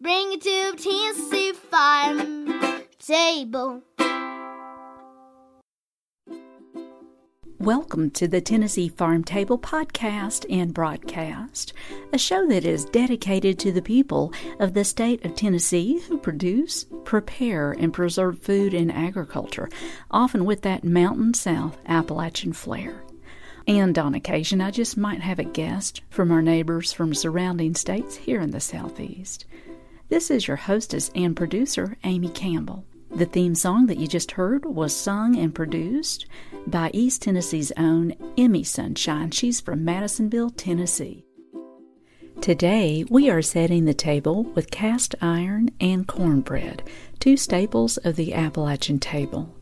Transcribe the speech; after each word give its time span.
Bring 0.00 0.32
it 0.32 0.42
to 0.42 0.74
Tennessee 0.76 1.52
farm 1.52 2.84
table. 3.00 3.82
Welcome 7.58 8.10
to 8.10 8.28
the 8.28 8.40
Tennessee 8.40 8.88
Farm 8.90 9.24
Table 9.24 9.58
podcast 9.58 10.46
and 10.48 10.72
broadcast, 10.72 11.72
a 12.12 12.18
show 12.18 12.46
that 12.46 12.64
is 12.64 12.84
dedicated 12.84 13.58
to 13.58 13.72
the 13.72 13.82
people 13.82 14.32
of 14.60 14.72
the 14.72 14.84
state 14.84 15.24
of 15.24 15.34
Tennessee 15.34 15.98
who 16.06 16.16
produce, 16.16 16.86
prepare, 17.02 17.72
and 17.72 17.92
preserve 17.92 18.38
food 18.38 18.74
and 18.74 18.92
agriculture, 18.92 19.68
often 20.12 20.44
with 20.44 20.62
that 20.62 20.84
Mountain 20.84 21.34
South 21.34 21.76
Appalachian 21.86 22.52
flair. 22.52 23.02
And 23.66 23.98
on 23.98 24.14
occasion, 24.14 24.60
I 24.60 24.70
just 24.70 24.96
might 24.96 25.22
have 25.22 25.40
a 25.40 25.44
guest 25.44 26.02
from 26.08 26.30
our 26.30 26.40
neighbors 26.40 26.92
from 26.92 27.14
surrounding 27.14 27.74
states 27.74 28.14
here 28.14 28.40
in 28.40 28.52
the 28.52 28.60
Southeast. 28.60 29.44
This 30.08 30.30
is 30.30 30.48
your 30.48 30.56
hostess 30.56 31.10
and 31.14 31.36
producer, 31.36 31.98
Amy 32.02 32.30
Campbell. 32.30 32.86
The 33.14 33.26
theme 33.26 33.54
song 33.54 33.86
that 33.86 33.98
you 33.98 34.06
just 34.06 34.32
heard 34.32 34.64
was 34.64 34.96
sung 34.96 35.36
and 35.36 35.54
produced 35.54 36.24
by 36.66 36.90
East 36.94 37.22
Tennessee's 37.22 37.72
own 37.76 38.14
Emmy 38.38 38.64
Sunshine. 38.64 39.30
She's 39.30 39.60
from 39.60 39.84
Madisonville, 39.84 40.48
Tennessee. 40.50 41.26
Today, 42.40 43.04
we 43.10 43.28
are 43.28 43.42
setting 43.42 43.84
the 43.84 43.92
table 43.92 44.44
with 44.44 44.70
cast 44.70 45.14
iron 45.20 45.70
and 45.78 46.06
cornbread, 46.08 46.82
two 47.20 47.36
staples 47.36 47.98
of 47.98 48.16
the 48.16 48.32
Appalachian 48.32 49.00
table. 49.00 49.54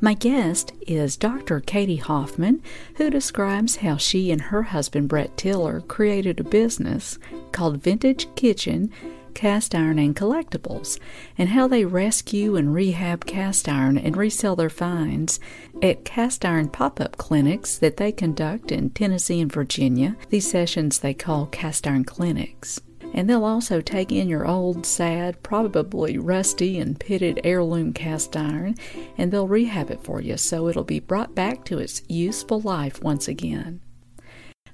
My 0.00 0.14
guest 0.14 0.74
is 0.86 1.16
Dr. 1.16 1.58
Katie 1.58 1.96
Hoffman, 1.96 2.62
who 2.98 3.10
describes 3.10 3.76
how 3.76 3.96
she 3.96 4.30
and 4.30 4.42
her 4.42 4.62
husband 4.62 5.08
Brett 5.08 5.36
Tiller 5.36 5.80
created 5.80 6.38
a 6.38 6.44
business 6.44 7.18
called 7.50 7.82
Vintage 7.82 8.32
Kitchen 8.36 8.92
Cast 9.36 9.74
Iron 9.74 9.98
and 9.98 10.16
Collectibles, 10.16 10.98
and 11.36 11.50
how 11.50 11.68
they 11.68 11.84
rescue 11.84 12.56
and 12.56 12.72
rehab 12.72 13.26
cast 13.26 13.68
iron 13.68 13.98
and 13.98 14.16
resell 14.16 14.56
their 14.56 14.70
finds 14.70 15.38
at 15.82 16.06
cast 16.06 16.42
iron 16.46 16.70
pop 16.70 17.02
up 17.02 17.18
clinics 17.18 17.76
that 17.76 17.98
they 17.98 18.12
conduct 18.12 18.72
in 18.72 18.88
Tennessee 18.88 19.42
and 19.42 19.52
Virginia. 19.52 20.16
These 20.30 20.50
sessions 20.50 21.00
they 21.00 21.12
call 21.12 21.44
cast 21.48 21.86
iron 21.86 22.04
clinics. 22.04 22.80
And 23.12 23.28
they'll 23.28 23.44
also 23.44 23.82
take 23.82 24.10
in 24.10 24.30
your 24.30 24.46
old, 24.46 24.86
sad, 24.86 25.42
probably 25.42 26.16
rusty 26.16 26.78
and 26.78 26.98
pitted 26.98 27.38
heirloom 27.44 27.92
cast 27.92 28.34
iron, 28.38 28.74
and 29.18 29.30
they'll 29.30 29.48
rehab 29.48 29.90
it 29.90 30.02
for 30.02 30.22
you 30.22 30.38
so 30.38 30.66
it'll 30.68 30.82
be 30.82 30.98
brought 30.98 31.34
back 31.34 31.62
to 31.66 31.78
its 31.78 32.00
useful 32.08 32.62
life 32.62 33.02
once 33.02 33.28
again. 33.28 33.82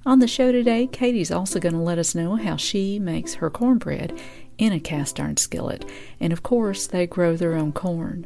On 0.05 0.19
the 0.19 0.27
show 0.27 0.51
today, 0.51 0.85
Katie's 0.87 1.31
also 1.31 1.61
going 1.61 1.75
to 1.75 1.79
let 1.79 1.97
us 1.97 2.13
know 2.13 2.35
how 2.35 2.57
she 2.57 2.99
makes 2.99 3.35
her 3.35 3.49
cornbread 3.49 4.19
in 4.57 4.73
a 4.73 4.79
cast 4.79 5.19
iron 5.19 5.37
skillet, 5.37 5.85
and 6.19 6.33
of 6.33 6.43
course, 6.43 6.87
they 6.87 7.07
grow 7.07 7.35
their 7.35 7.55
own 7.55 7.71
corn. 7.71 8.25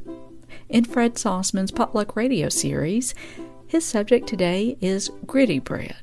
In 0.69 0.83
Fred 0.83 1.17
Sauceman's 1.17 1.71
Potluck 1.71 2.15
Radio 2.15 2.49
series, 2.49 3.13
his 3.67 3.85
subject 3.85 4.27
today 4.27 4.77
is 4.81 5.11
gritty 5.25 5.59
bread. 5.59 5.95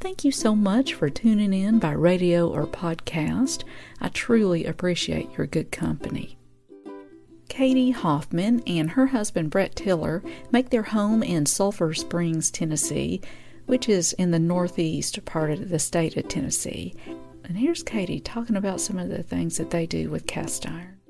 Thank 0.00 0.24
you 0.24 0.32
so 0.32 0.56
much 0.56 0.94
for 0.94 1.10
tuning 1.10 1.52
in 1.52 1.78
by 1.78 1.92
radio 1.92 2.48
or 2.48 2.66
podcast. 2.66 3.64
I 4.00 4.08
truly 4.08 4.64
appreciate 4.64 5.30
your 5.36 5.46
good 5.46 5.70
company. 5.70 6.38
Katie 7.48 7.90
Hoffman 7.90 8.62
and 8.66 8.92
her 8.92 9.08
husband 9.08 9.50
Brett 9.50 9.74
Tiller 9.76 10.22
make 10.50 10.70
their 10.70 10.84
home 10.84 11.22
in 11.22 11.46
Sulphur 11.46 11.92
Springs, 11.92 12.50
Tennessee, 12.50 13.20
which 13.66 13.88
is 13.88 14.12
in 14.14 14.30
the 14.30 14.38
northeast 14.38 15.24
part 15.24 15.50
of 15.50 15.68
the 15.68 15.78
state 15.78 16.16
of 16.16 16.28
Tennessee. 16.28 16.94
And 17.50 17.58
here's 17.58 17.82
Katie 17.82 18.20
talking 18.20 18.54
about 18.54 18.80
some 18.80 18.96
of 18.96 19.08
the 19.08 19.24
things 19.24 19.56
that 19.56 19.70
they 19.70 19.84
do 19.84 20.08
with 20.08 20.28
cast 20.28 20.68
iron. 20.68 21.00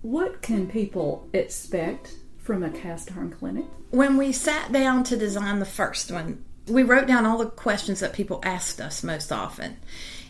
What 0.00 0.42
can 0.42 0.66
people 0.66 1.28
expect 1.32 2.16
from 2.38 2.64
a 2.64 2.70
cast 2.70 3.12
iron 3.12 3.30
clinic? 3.30 3.66
When 3.90 4.16
we 4.16 4.32
sat 4.32 4.72
down 4.72 5.04
to 5.04 5.16
design 5.16 5.60
the 5.60 5.64
first 5.64 6.10
one, 6.10 6.44
we 6.66 6.82
wrote 6.82 7.06
down 7.06 7.24
all 7.24 7.38
the 7.38 7.46
questions 7.46 8.00
that 8.00 8.14
people 8.14 8.40
asked 8.42 8.80
us 8.80 9.04
most 9.04 9.30
often. 9.30 9.76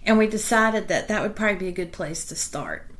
And 0.04 0.18
we 0.18 0.26
decided 0.26 0.88
that 0.88 1.08
that 1.08 1.22
would 1.22 1.34
probably 1.34 1.56
be 1.56 1.68
a 1.68 1.72
good 1.72 1.90
place 1.90 2.26
to 2.26 2.36
start. 2.36 2.91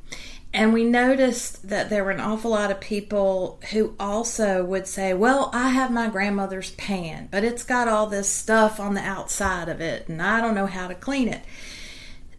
And 0.53 0.71
we 0.71 0.83
noticed 0.83 1.69
that 1.69 1.89
there 1.89 2.03
were 2.03 2.11
an 2.11 2.19
awful 2.19 2.51
lot 2.51 2.69
of 2.69 2.79
people 2.79 3.59
who 3.71 3.95
also 3.99 4.63
would 4.63 4.87
say, 4.87 5.13
Well, 5.13 5.49
I 5.51 5.69
have 5.69 5.91
my 5.91 6.09
grandmother's 6.09 6.71
pan, 6.71 7.27
but 7.31 7.43
it's 7.43 7.63
got 7.63 7.87
all 7.87 8.05
this 8.05 8.29
stuff 8.29 8.79
on 8.79 8.93
the 8.93 9.01
outside 9.01 9.67
of 9.67 9.81
it, 9.81 10.07
and 10.07 10.21
I 10.21 10.41
don't 10.41 10.55
know 10.55 10.67
how 10.67 10.87
to 10.87 10.95
clean 10.95 11.27
it. 11.27 11.43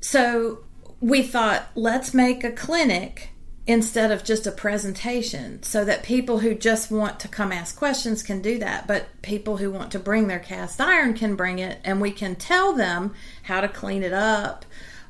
So 0.01 0.61
we 1.01 1.23
thought, 1.23 1.71
let's 1.75 2.15
make 2.15 2.45
a 2.45 2.53
clinic 2.53 3.31
instead 3.67 4.11
of 4.11 4.25
just 4.25 4.47
a 4.47 4.53
presentation 4.53 5.63
so 5.63 5.85
that 5.85 6.03
people 6.03 6.41
who 6.41 6.55
just 6.55 6.91
want 6.91 7.19
to 7.19 7.29
come 7.29 7.51
ask 7.51 7.77
questions 7.77 8.23
can 8.23 8.43
do 8.43 8.59
that 8.59 8.87
but 8.87 9.07
people 9.23 9.57
who 9.57 9.71
want 9.71 9.91
to 9.91 9.99
bring 9.99 10.29
their 10.29 10.39
cast 10.39 10.81
iron 10.81 11.15
can 11.15 11.35
bring 11.35 11.59
it 11.59 11.79
and 11.83 11.99
we 11.99 12.11
can 12.11 12.37
tell 12.37 12.75
them 12.75 13.15
how 13.45 13.63
to 13.63 13.69
clean 13.69 14.03
it 14.03 14.13
up 14.13 14.67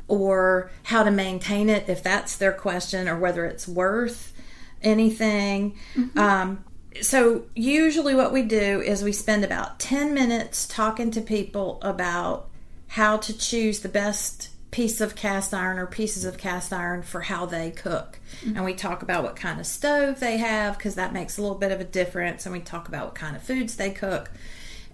or 0.08 0.70
how 0.84 1.02
to 1.02 1.10
maintain 1.10 1.68
it 1.68 1.88
if 1.88 2.02
that's 2.02 2.36
their 2.36 2.52
question 2.52 3.08
or 3.08 3.18
whether 3.18 3.44
it's 3.44 3.66
worth 3.66 4.32
anything 4.82 5.76
mm-hmm. 5.94 6.18
um, 6.18 6.64
so 7.02 7.44
usually 7.54 8.14
what 8.14 8.32
we 8.32 8.42
do 8.42 8.80
is 8.80 9.02
we 9.02 9.12
spend 9.12 9.44
about 9.44 9.78
10 9.80 10.14
minutes 10.14 10.66
talking 10.66 11.10
to 11.12 11.20
people 11.20 11.78
about 11.82 12.48
how 12.88 13.16
to 13.16 13.36
choose 13.36 13.80
the 13.80 13.88
best 13.88 14.50
piece 14.70 15.00
of 15.00 15.14
cast 15.14 15.54
iron 15.54 15.78
or 15.78 15.86
pieces 15.86 16.24
of 16.24 16.36
cast 16.36 16.72
iron 16.72 17.02
for 17.02 17.20
how 17.20 17.46
they 17.46 17.70
cook. 17.70 18.18
Mm-hmm. 18.40 18.56
And 18.56 18.64
we 18.64 18.74
talk 18.74 19.02
about 19.02 19.22
what 19.22 19.36
kind 19.36 19.60
of 19.60 19.66
stove 19.66 20.20
they 20.20 20.36
have 20.38 20.76
because 20.76 20.96
that 20.96 21.12
makes 21.12 21.38
a 21.38 21.42
little 21.42 21.56
bit 21.56 21.72
of 21.72 21.80
a 21.80 21.84
difference. 21.84 22.44
And 22.44 22.52
we 22.52 22.60
talk 22.60 22.88
about 22.88 23.06
what 23.06 23.14
kind 23.14 23.36
of 23.36 23.42
foods 23.42 23.76
they 23.76 23.90
cook. 23.90 24.30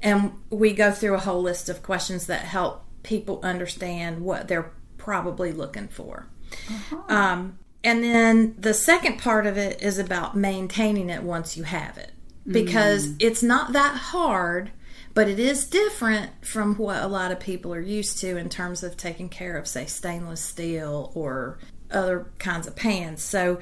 And 0.02 0.32
we 0.50 0.73
go 0.73 0.93
through 0.93 1.14
a 1.14 1.19
whole 1.19 1.43
list 1.43 1.69
of 1.69 1.82
questions 1.82 2.26
that 2.26 2.43
help 2.43 2.84
people 3.02 3.40
understand 3.43 4.20
what 4.20 4.49
they're 4.49 4.70
probably 5.00 5.52
looking 5.52 5.88
for. 5.88 6.26
Uh-huh. 6.69 6.97
Um, 7.08 7.58
and 7.82 8.05
then 8.05 8.55
the 8.58 8.75
second 8.75 9.19
part 9.19 9.47
of 9.47 9.56
it 9.56 9.82
is 9.82 9.99
about 9.99 10.37
maintaining 10.37 11.11
it 11.11 11.23
once 11.23 11.56
you 11.56 11.64
have 11.64 11.97
it 11.97 12.12
because 12.47 13.08
mm. 13.08 13.17
it's 13.20 13.43
not 13.43 13.73
that 13.73 13.97
hard 13.97 14.70
but 15.14 15.29
it 15.29 15.38
is 15.38 15.67
different 15.67 16.31
from 16.44 16.76
what 16.76 17.02
a 17.02 17.06
lot 17.06 17.32
of 17.32 17.41
people 17.41 17.75
are 17.75 17.81
used 17.81 18.19
to 18.19 18.37
in 18.37 18.49
terms 18.49 18.82
of 18.82 18.97
taking 18.97 19.29
care 19.29 19.56
of, 19.56 19.67
say, 19.67 19.87
stainless 19.87 20.41
steel 20.41 21.11
or 21.14 21.58
other 21.91 22.31
kinds 22.38 22.67
of 22.67 22.76
pans. 22.76 23.23
So 23.23 23.58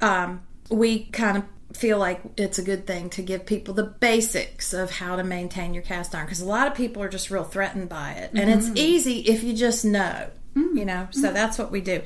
um, 0.00 0.42
we 0.70 1.04
kind 1.06 1.38
of 1.38 1.44
feel 1.76 1.98
like 1.98 2.22
it's 2.38 2.58
a 2.58 2.62
good 2.62 2.86
thing 2.86 3.10
to 3.10 3.22
give 3.22 3.44
people 3.44 3.74
the 3.74 3.82
basics 3.82 4.72
of 4.72 4.90
how 4.90 5.16
to 5.16 5.24
maintain 5.24 5.74
your 5.74 5.82
cast 5.82 6.14
iron 6.14 6.24
because 6.24 6.40
a 6.40 6.46
lot 6.46 6.66
of 6.66 6.74
people 6.74 7.02
are 7.02 7.08
just 7.08 7.30
real 7.30 7.44
threatened 7.44 7.88
by 7.88 8.12
it, 8.12 8.30
and 8.32 8.48
mm-hmm. 8.48 8.70
it's 8.70 8.80
easy 8.80 9.20
if 9.20 9.42
you 9.44 9.52
just 9.52 9.84
know. 9.84 10.30
Mm-hmm. 10.56 10.78
You 10.78 10.84
know, 10.84 11.08
so 11.10 11.24
mm-hmm. 11.24 11.34
that's 11.34 11.58
what 11.58 11.70
we 11.70 11.80
do. 11.80 12.02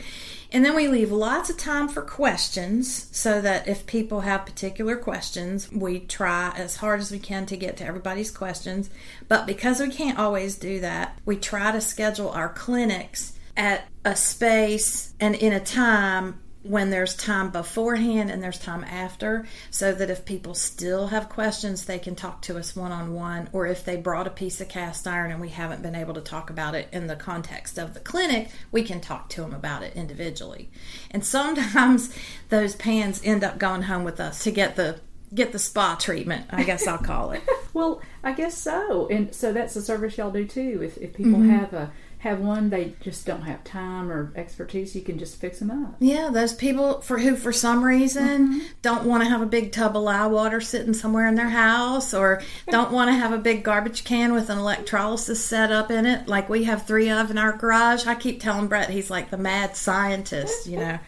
And 0.52 0.64
then 0.64 0.75
we 0.75 0.88
leave 0.88 1.12
lots 1.12 1.49
of 1.49 1.56
time 1.56 1.88
for 1.88 2.02
questions 2.02 3.08
so 3.17 3.41
that 3.41 3.69
if 3.69 3.87
people 3.87 4.23
have 4.23 4.44
particular 4.44 4.97
questions, 4.97 5.70
we 5.70 6.00
try 6.00 6.52
as 6.56 6.76
hard 6.76 6.99
as 7.00 7.12
we 7.12 7.20
can 7.20 7.47
to 7.47 7.56
get 7.56 7.76
to 7.76 7.87
everybody's 7.87 8.32
questions. 8.32 8.91
But 9.29 9.47
because 9.47 9.79
we 9.79 9.91
can't 9.91 10.19
always 10.19 10.56
do 10.56 10.81
that, 10.81 11.17
we 11.25 11.37
try 11.37 11.70
to 11.70 11.81
schedule 11.81 12.31
our 12.31 12.49
clinics 12.49 13.35
at 13.56 13.87
a 14.05 14.17
space 14.17 15.14
and 15.20 15.37
in 15.37 15.52
a 15.52 15.61
time 15.61 16.41
when 16.62 16.91
there's 16.91 17.17
time 17.17 17.51
beforehand 17.51 18.31
and 18.31 18.43
there's 18.43 18.59
time 18.59 18.85
after, 18.85 19.47
so 19.71 19.93
that 19.93 20.11
if 20.11 20.25
people 20.25 20.55
still 20.55 21.07
have 21.07 21.29
questions, 21.29 21.85
they 21.85 21.99
can 21.99 22.15
talk 22.15 22.43
to 22.43 22.59
us 22.59 22.77
one 22.77 22.93
on 22.93 23.15
one, 23.15 23.49
or 23.53 23.67
if 23.67 23.85
they 23.85 23.97
brought 23.97 24.27
a 24.27 24.31
piece 24.31 24.61
of 24.61 24.69
cast 24.69 25.07
iron 25.07 25.31
and 25.31 25.41
we 25.41 25.49
haven't 25.49 25.83
been 25.83 25.95
able 25.95 26.15
to 26.15 26.21
talk 26.21 26.51
about 26.51 26.75
it 26.75 26.89
in 26.93 27.07
the 27.07 27.17
context 27.17 27.79
of 27.79 27.95
the 27.95 28.01
clinic, 28.01 28.51
we 28.71 28.83
can 28.83 29.01
talk 29.01 29.29
to 29.31 29.41
them 29.41 29.55
about 29.55 29.83
it 29.83 29.97
individually. 29.97 30.71
And 31.11 31.25
sometimes 31.25 32.15
those 32.51 32.77
pans 32.77 33.23
end 33.25 33.43
up 33.43 33.59
going 33.59 33.83
home 33.83 34.05
with 34.05 34.21
us 34.21 34.45
to 34.45 34.51
get 34.51 34.77
the 34.77 35.01
get 35.33 35.53
the 35.53 35.59
spa 35.59 35.95
treatment, 35.95 36.45
I 36.51 36.65
guess 36.65 36.89
I'll 36.89 36.99
call 36.99 37.31
it. 37.31 37.43
well, 37.73 38.03
I 38.25 38.33
guess 38.33 38.59
so. 38.59 39.07
And 39.09 39.33
so 39.33 39.53
that's 39.53 39.77
a 39.77 39.83
service 39.83 40.19
y'all 40.19 40.33
do 40.33 40.45
too. 40.45 40.81
If, 40.83 40.99
if 40.99 41.15
people 41.15 41.35
mm-hmm. 41.35 41.51
have 41.51 41.73
a 41.73 41.93
have 42.20 42.38
one 42.38 42.69
they 42.69 42.94
just 43.00 43.25
don't 43.26 43.43
have 43.43 43.64
time 43.64 44.11
or 44.11 44.31
expertise 44.37 44.94
you 44.94 45.00
can 45.00 45.19
just 45.19 45.40
fix 45.40 45.58
them 45.58 45.70
up. 45.70 45.94
Yeah 46.00 46.28
those 46.31 46.52
people 46.52 47.00
for 47.00 47.19
who 47.19 47.34
for 47.34 47.50
some 47.50 47.82
reason 47.82 48.49
mm-hmm. 48.49 48.67
don't 48.82 49.05
want 49.05 49.22
to 49.22 49.28
have 49.28 49.40
a 49.40 49.46
big 49.46 49.72
tub 49.72 49.96
of 49.96 50.02
lye 50.02 50.26
water 50.26 50.61
sitting 50.61 50.93
somewhere 50.93 51.26
in 51.26 51.34
their 51.34 51.49
house 51.49 52.12
or 52.12 52.43
don't 52.69 52.93
want 52.93 53.08
to 53.08 53.14
have 53.14 53.32
a 53.32 53.38
big 53.38 53.64
garbage 53.64 54.05
can 54.05 54.34
with 54.34 54.50
an 54.50 54.58
electrolysis 54.58 55.43
set 55.43 55.72
up 55.72 55.90
in 55.90 56.05
it 56.05 56.28
like 56.28 56.50
we 56.50 56.64
have 56.64 56.87
three 56.87 57.11
of 57.11 57.31
in 57.31 57.38
our 57.38 57.56
garage. 57.56 58.06
I 58.06 58.14
keep 58.14 58.40
telling 58.40 58.69
brett 58.69 58.90
he's 58.90 59.11
like 59.11 59.31
the 59.31 59.38
mad 59.38 59.75
scientist 59.75 60.66
you 60.66 60.76
know. 60.76 60.99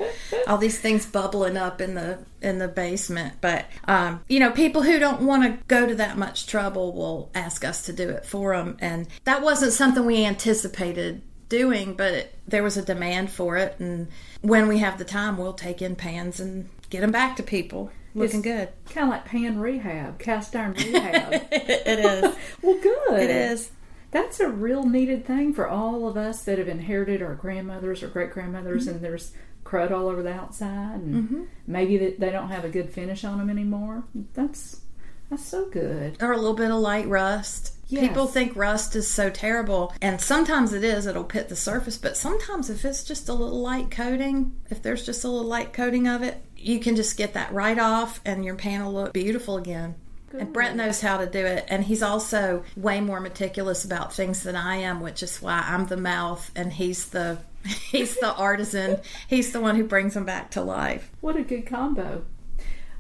All 0.47 0.57
these 0.57 0.81
things 0.81 1.05
bubbling 1.05 1.59
up 1.59 1.83
in 1.83 1.95
the 1.95 2.21
in 2.43 2.59
the 2.59 2.69
basement 2.69 3.35
but 3.41 3.67
um, 3.87 4.21
you 4.29 4.41
know 4.41 4.51
people 4.51 4.83
who 4.83 4.99
don't 4.99 5.23
want 5.23 5.43
to 5.43 5.65
go 5.67 5.87
to 5.87 5.95
that 5.95 6.17
much 6.19 6.47
trouble 6.47 6.93
will 6.93 7.31
ask 7.35 7.65
us 7.65 7.87
to 7.87 7.93
do 7.93 8.09
it 8.09 8.25
for 8.25 8.57
them 8.57 8.77
and 8.81 9.07
that 9.25 9.43
wasn't 9.43 9.73
something 9.73 10.05
we 10.05 10.25
anticipated 10.25 11.23
doing, 11.53 11.93
but 11.93 12.15
it, 12.15 12.35
there 12.49 12.63
was 12.63 12.79
a 12.79 12.83
demand 12.83 13.31
for 13.31 13.59
it. 13.59 13.79
And 13.79 14.09
when 14.41 14.69
we 14.69 14.79
have 14.79 14.97
the 14.97 15.05
time, 15.05 15.37
we'll 15.37 15.53
take 15.53 15.83
in 15.83 15.95
pans 15.97 16.41
and 16.41 16.71
get 16.89 17.03
them 17.03 17.13
back 17.13 17.37
to 17.37 17.43
people 17.43 17.93
looking 18.15 18.41
it's 18.41 18.49
good. 18.49 18.69
Kind 18.95 19.09
of 19.09 19.11
like 19.11 19.27
pan 19.27 19.59
rehab, 19.59 20.19
cast 20.19 20.57
iron 20.57 20.73
rehab. 20.79 21.33
it 21.53 21.99
is. 21.99 22.35
well, 22.63 22.79
good. 22.81 23.21
It 23.21 23.31
is. 23.31 23.71
That's 24.13 24.41
a 24.41 24.49
real 24.49 24.85
needed 24.85 25.27
thing 25.27 25.53
for 25.53 25.69
all 25.69 26.09
of 26.09 26.17
us 26.17 26.43
that 26.45 26.59
have 26.59 26.69
inherited 26.69 27.23
our 27.23 27.35
grandmothers 27.35 28.03
or 28.03 28.09
great 28.09 28.33
grandmothers, 28.33 28.87
mm-hmm. 28.87 28.97
and 28.97 29.05
there's 29.05 29.33
crud 29.73 29.91
all 29.91 30.09
over 30.09 30.23
the 30.23 30.33
outside, 30.33 31.01
and 31.01 31.15
mm-hmm. 31.15 31.43
maybe 31.67 31.97
that 31.99 32.21
they 32.21 32.31
don't 32.31 32.51
have 32.51 32.65
a 32.65 32.69
good 32.69 32.91
finish 32.91 33.25
on 33.25 33.39
them 33.39 33.49
anymore. 33.49 34.05
That's 34.35 34.81
that's 35.31 35.45
so 35.45 35.65
good. 35.71 36.23
Or 36.23 36.33
a 36.33 36.37
little 36.37 36.55
bit 36.55 36.71
of 36.71 36.77
light 36.77 37.09
rust. 37.09 37.77
Yes. 37.87 38.07
People 38.07 38.27
think 38.27 38.55
rust 38.55 38.95
is 38.97 39.09
so 39.09 39.31
terrible, 39.31 39.95
and 40.03 40.21
sometimes 40.21 40.73
it 40.73 40.85
is. 40.85 41.07
It'll 41.07 41.25
pit 41.25 41.49
the 41.49 41.57
surface, 41.57 41.97
but 41.97 42.17
sometimes 42.17 42.69
if 42.69 42.85
it's 42.85 43.05
just 43.05 43.29
a 43.29 43.35
little 43.35 43.61
light 43.61 43.91
coating, 43.91 44.53
if 44.71 44.83
there's 44.83 45.07
just 45.07 45.25
a 45.25 45.29
little 45.29 45.47
light 45.47 45.73
coating 45.73 46.07
of 46.07 46.23
it, 46.23 46.43
you 46.57 46.79
can 46.81 46.97
just 46.97 47.17
get 47.17 47.35
that 47.35 47.53
right 47.53 47.79
off, 47.79 48.21
and 48.25 48.45
your 48.45 48.57
pan 48.57 48.85
will 48.85 48.93
look 48.93 49.13
beautiful 49.13 49.57
again. 49.57 49.95
Good. 50.31 50.41
And 50.41 50.53
Brett 50.53 50.77
knows 50.77 51.03
how 51.03 51.19
to 51.19 51.27
do 51.27 51.45
it, 51.45 51.67
and 51.69 51.85
he's 51.85 52.03
also 52.03 52.65
way 52.77 53.01
more 53.01 53.21
meticulous 53.21 53.85
about 53.85 54.15
things 54.15 54.43
than 54.43 54.57
I 54.57 54.77
am, 54.77 55.01
which 55.01 55.23
is 55.23 55.43
why 55.43 55.63
I'm 55.67 55.87
the 55.87 55.97
mouth 55.99 56.51
and 56.57 56.73
he's 56.73 57.09
the 57.09 57.39
he's 57.91 58.17
the 58.19 58.35
artisan. 58.35 59.01
He's 59.29 59.53
the 59.53 59.61
one 59.61 59.77
who 59.77 59.85
brings 59.85 60.15
them 60.15 60.25
back 60.25 60.51
to 60.53 60.63
life. 60.63 61.11
What 61.21 61.37
a 61.37 61.43
good 61.43 61.67
combo. 61.67 62.25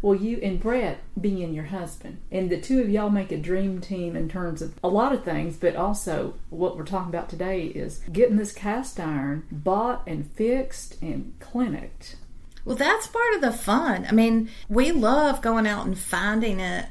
Well, 0.03 0.17
you 0.17 0.41
and 0.43 0.59
Brett 0.59 0.99
being 1.21 1.55
your 1.55 1.67
husband, 1.67 2.19
and 2.33 2.51
the 2.51 2.61
two 2.61 2.81
of 2.81 2.91
y'all 2.91 3.09
make 3.09 3.31
a 3.31 3.37
dream 3.39 3.81
team 3.81 4.17
in 4.17 4.29
terms 4.29 4.61
of 4.61 4.75
a 4.83 4.89
lot 4.89 5.13
of 5.13 5.23
things, 5.23 5.57
but 5.57 5.77
also 5.77 6.35
what 6.51 6.77
we're 6.77 6.85
talking 6.85 7.11
about 7.11 7.29
today 7.29 7.67
is 7.67 8.01
getting 8.13 8.37
this 8.37 8.53
cast 8.53 8.99
iron 8.99 9.45
bought 9.53 10.03
and 10.09 10.29
fixed 10.33 11.01
and 11.01 11.35
clinicked. 11.39 12.17
Well, 12.65 12.75
that's 12.77 13.07
part 13.07 13.35
of 13.35 13.41
the 13.41 13.53
fun. 13.53 14.07
I 14.09 14.13
mean, 14.13 14.49
we 14.69 14.91
love 14.91 15.41
going 15.41 15.69
out 15.69 15.87
and 15.87 15.97
finding 15.97 16.59
it 16.59 16.87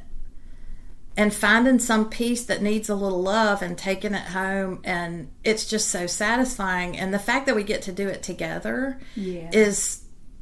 and 1.18 1.34
finding 1.34 1.78
some 1.78 2.10
piece 2.10 2.46
that 2.46 2.62
needs 2.62 2.90
a 2.90 2.96
little 2.96 3.22
love 3.22 3.62
and 3.62 3.78
taking 3.78 4.14
it 4.14 4.28
home 4.28 4.80
and 4.84 5.30
it's 5.44 5.66
just 5.66 5.90
so 5.90 6.08
satisfying 6.08 6.98
and 6.98 7.14
the 7.14 7.20
fact 7.20 7.46
that 7.46 7.56
we 7.56 7.64
get 7.64 7.82
to 7.82 7.92
do 7.92 8.08
it 8.08 8.24
together 8.24 9.00
yeah. 9.16 9.50
is 9.52 10.02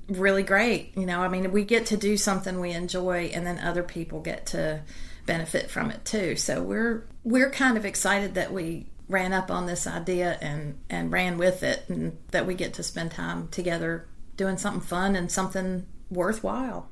really 0.09 0.43
great. 0.43 0.91
You 0.95 1.05
know, 1.05 1.21
I 1.21 1.27
mean, 1.27 1.51
we 1.51 1.63
get 1.63 1.87
to 1.87 1.97
do 1.97 2.17
something 2.17 2.59
we 2.59 2.71
enjoy, 2.71 3.31
and 3.33 3.45
then 3.45 3.59
other 3.59 3.83
people 3.83 4.21
get 4.21 4.47
to 4.47 4.81
benefit 5.25 5.69
from 5.69 5.91
it 5.91 6.05
too. 6.05 6.35
So 6.35 6.61
we're 6.61 7.05
we're 7.23 7.51
kind 7.51 7.77
of 7.77 7.85
excited 7.85 8.35
that 8.35 8.51
we 8.51 8.87
ran 9.07 9.33
up 9.33 9.49
on 9.49 9.65
this 9.65 9.87
idea 9.87 10.37
and 10.41 10.79
and 10.89 11.11
ran 11.11 11.37
with 11.37 11.63
it, 11.63 11.85
and 11.87 12.17
that 12.31 12.45
we 12.45 12.55
get 12.55 12.73
to 12.75 12.83
spend 12.83 13.11
time 13.11 13.47
together 13.49 14.07
doing 14.35 14.57
something 14.57 14.81
fun 14.81 15.15
and 15.15 15.31
something 15.31 15.85
worthwhile. 16.09 16.89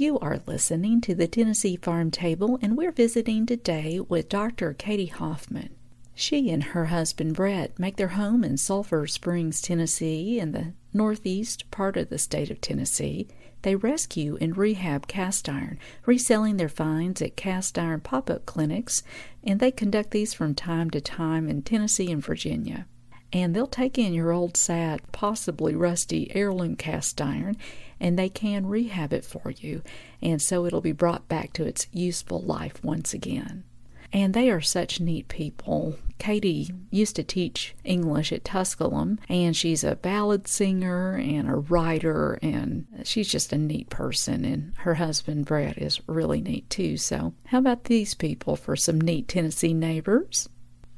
You 0.00 0.18
are 0.20 0.40
listening 0.46 1.02
to 1.02 1.14
the 1.14 1.28
Tennessee 1.28 1.76
Farm 1.76 2.10
Table, 2.10 2.58
and 2.62 2.74
we're 2.74 2.90
visiting 2.90 3.44
today 3.44 4.00
with 4.00 4.30
Dr. 4.30 4.72
Katie 4.72 5.04
Hoffman. 5.04 5.74
She 6.14 6.48
and 6.48 6.62
her 6.62 6.86
husband 6.86 7.34
Brett 7.34 7.78
make 7.78 7.96
their 7.96 8.08
home 8.08 8.42
in 8.42 8.56
Sulphur 8.56 9.06
Springs, 9.06 9.60
Tennessee, 9.60 10.38
in 10.40 10.52
the 10.52 10.72
northeast 10.94 11.70
part 11.70 11.98
of 11.98 12.08
the 12.08 12.16
state 12.16 12.50
of 12.50 12.62
Tennessee. 12.62 13.28
They 13.60 13.76
rescue 13.76 14.38
and 14.40 14.56
rehab 14.56 15.06
cast 15.06 15.50
iron, 15.50 15.78
reselling 16.06 16.56
their 16.56 16.70
finds 16.70 17.20
at 17.20 17.36
cast 17.36 17.78
iron 17.78 18.00
pop 18.00 18.30
up 18.30 18.46
clinics, 18.46 19.02
and 19.44 19.60
they 19.60 19.70
conduct 19.70 20.12
these 20.12 20.32
from 20.32 20.54
time 20.54 20.88
to 20.92 21.02
time 21.02 21.46
in 21.46 21.60
Tennessee 21.60 22.10
and 22.10 22.24
Virginia. 22.24 22.86
And 23.34 23.54
they'll 23.54 23.66
take 23.66 23.98
in 23.98 24.14
your 24.14 24.32
old, 24.32 24.56
sad, 24.56 25.02
possibly 25.12 25.74
rusty 25.74 26.34
heirloom 26.34 26.76
cast 26.76 27.20
iron, 27.20 27.58
and 28.00 28.18
they 28.18 28.28
can 28.28 28.66
rehab 28.66 29.12
it 29.12 29.24
for 29.24 29.50
you, 29.50 29.82
and 30.22 30.40
so 30.40 30.64
it'll 30.64 30.80
be 30.80 30.92
brought 30.92 31.28
back 31.28 31.52
to 31.52 31.66
its 31.66 31.86
useful 31.92 32.40
life 32.40 32.82
once 32.82 33.12
again. 33.12 33.64
And 34.12 34.34
they 34.34 34.50
are 34.50 34.60
such 34.60 35.00
neat 35.00 35.28
people. 35.28 35.96
Katie 36.18 36.70
used 36.90 37.16
to 37.16 37.22
teach 37.22 37.74
English 37.84 38.32
at 38.32 38.44
Tusculum, 38.44 39.18
and 39.28 39.56
she's 39.56 39.84
a 39.84 39.96
ballad 39.96 40.48
singer 40.48 41.14
and 41.14 41.48
a 41.48 41.54
writer, 41.54 42.38
and 42.42 42.86
she's 43.04 43.30
just 43.30 43.52
a 43.52 43.58
neat 43.58 43.88
person. 43.88 44.44
And 44.44 44.72
her 44.78 44.94
husband, 44.94 45.46
Brett, 45.46 45.78
is 45.78 46.00
really 46.08 46.40
neat 46.40 46.68
too. 46.68 46.96
So, 46.96 47.34
how 47.46 47.58
about 47.58 47.84
these 47.84 48.14
people 48.14 48.56
for 48.56 48.74
some 48.74 49.00
neat 49.00 49.28
Tennessee 49.28 49.74
neighbors? 49.74 50.48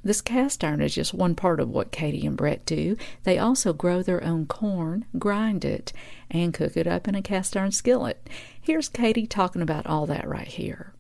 This 0.05 0.21
cast 0.21 0.65
iron 0.65 0.81
is 0.81 0.95
just 0.95 1.15
one 1.15 1.35
part 1.35 1.61
of 1.61 1.69
what 1.69 1.93
Katie 1.93 2.27
and 2.27 2.37
Brett 2.37 2.67
do. 2.67 2.97
They 3.23 3.39
also 3.39 3.73
grow 3.73 4.03
their 4.03 4.23
own 4.23 4.47
corn, 4.47 5.05
grind 5.19 5.65
it, 5.65 5.93
and 6.31 6.53
cook 6.53 6.77
it 6.77 6.87
up 6.87 7.07
in 7.07 7.15
a 7.15 7.23
cast 7.23 7.57
iron 7.57 7.71
skillet. 7.71 8.29
Here's 8.61 8.89
Katie 8.89 9.27
talking 9.27 9.63
about 9.63 9.87
all 9.87 10.07
that 10.07 10.29
right 10.29 10.49
here. 10.49 10.93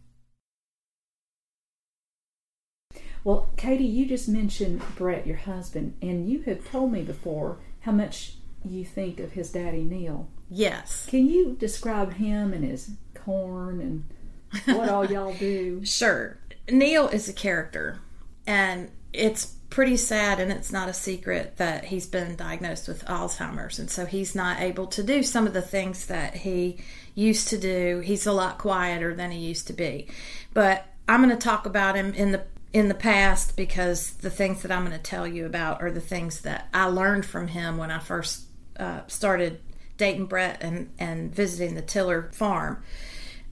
Well, 3.25 3.50
Katie, 3.56 3.85
you 3.85 4.06
just 4.06 4.28
mentioned 4.28 4.82
Brett, 4.97 5.26
your 5.26 5.37
husband, 5.37 5.97
and 6.02 6.28
you 6.28 6.42
have 6.42 6.68
told 6.68 6.92
me 6.92 7.02
before 7.02 7.59
how 7.80 7.92
much 7.92 8.35
you 8.64 8.85
think 8.85 9.21
of 9.21 9.32
his 9.32 9.50
daddy 9.50 9.82
Neil. 9.82 10.28
Yes. 10.49 11.06
Can 11.06 11.28
you 11.28 11.56
describe 11.59 12.14
him 12.14 12.52
and 12.52 12.64
his 12.64 12.90
corn 13.14 13.80
and 13.80 14.76
what 14.76 14.88
all 14.88 15.11
y'all 15.11 15.35
do? 15.35 15.82
Sure. 15.85 16.38
Neil 16.71 17.09
is 17.09 17.28
a 17.28 17.32
character, 17.32 17.99
and 18.47 18.91
it's 19.13 19.47
pretty 19.71 19.97
sad, 19.97 20.39
and 20.39 20.53
it's 20.53 20.73
not 20.73 20.89
a 20.89 20.93
secret 20.93 21.57
that 21.57 21.87
he's 21.87 22.07
been 22.07 22.37
diagnosed 22.37 22.89
with 22.89 23.05
Alzheimer's, 23.07 23.79
and 23.79 23.91
so 23.91 24.05
he's 24.05 24.35
not 24.35 24.61
able 24.61 24.87
to 24.89 25.03
do 25.03 25.23
some 25.23 25.47
of 25.47 25.55
the 25.55 25.63
things 25.63 26.07
that 26.07 26.35
he 26.35 26.79
used 27.15 27.49
to 27.49 27.59
do. 27.59 28.01
He's 28.01 28.27
a 28.27 28.33
lot 28.33 28.59
quieter 28.59 29.15
than 29.15 29.31
he 29.31 29.39
used 29.39 29.67
to 29.69 29.73
be. 29.73 30.09
But 30.53 30.87
I'm 31.09 31.23
going 31.23 31.37
to 31.37 31.43
talk 31.43 31.67
about 31.67 31.97
him 31.97 32.13
in 32.15 32.33
the 32.33 32.45
in 32.73 32.89
the 32.89 32.95
past 32.95 33.55
because 33.55 34.13
the 34.13 34.31
things 34.31 34.63
that 34.63 34.71
I'm 34.71 34.87
going 34.87 34.97
to 34.97 35.03
tell 35.03 35.27
you 35.27 35.45
about 35.45 35.83
are 35.83 35.91
the 35.91 36.01
things 36.01 36.41
that 36.41 36.69
I 36.73 36.87
learned 36.87 37.27
from 37.27 37.49
him 37.49 37.77
when 37.77 37.91
I 37.91 37.99
first 37.99 38.45
uh, 38.79 39.01
started 39.09 39.61
dating 39.99 40.27
Brett 40.27 40.63
and, 40.63 40.91
and 40.99 41.35
visiting 41.35 41.75
the 41.75 41.83
Tiller 41.83 42.31
farm. 42.33 42.83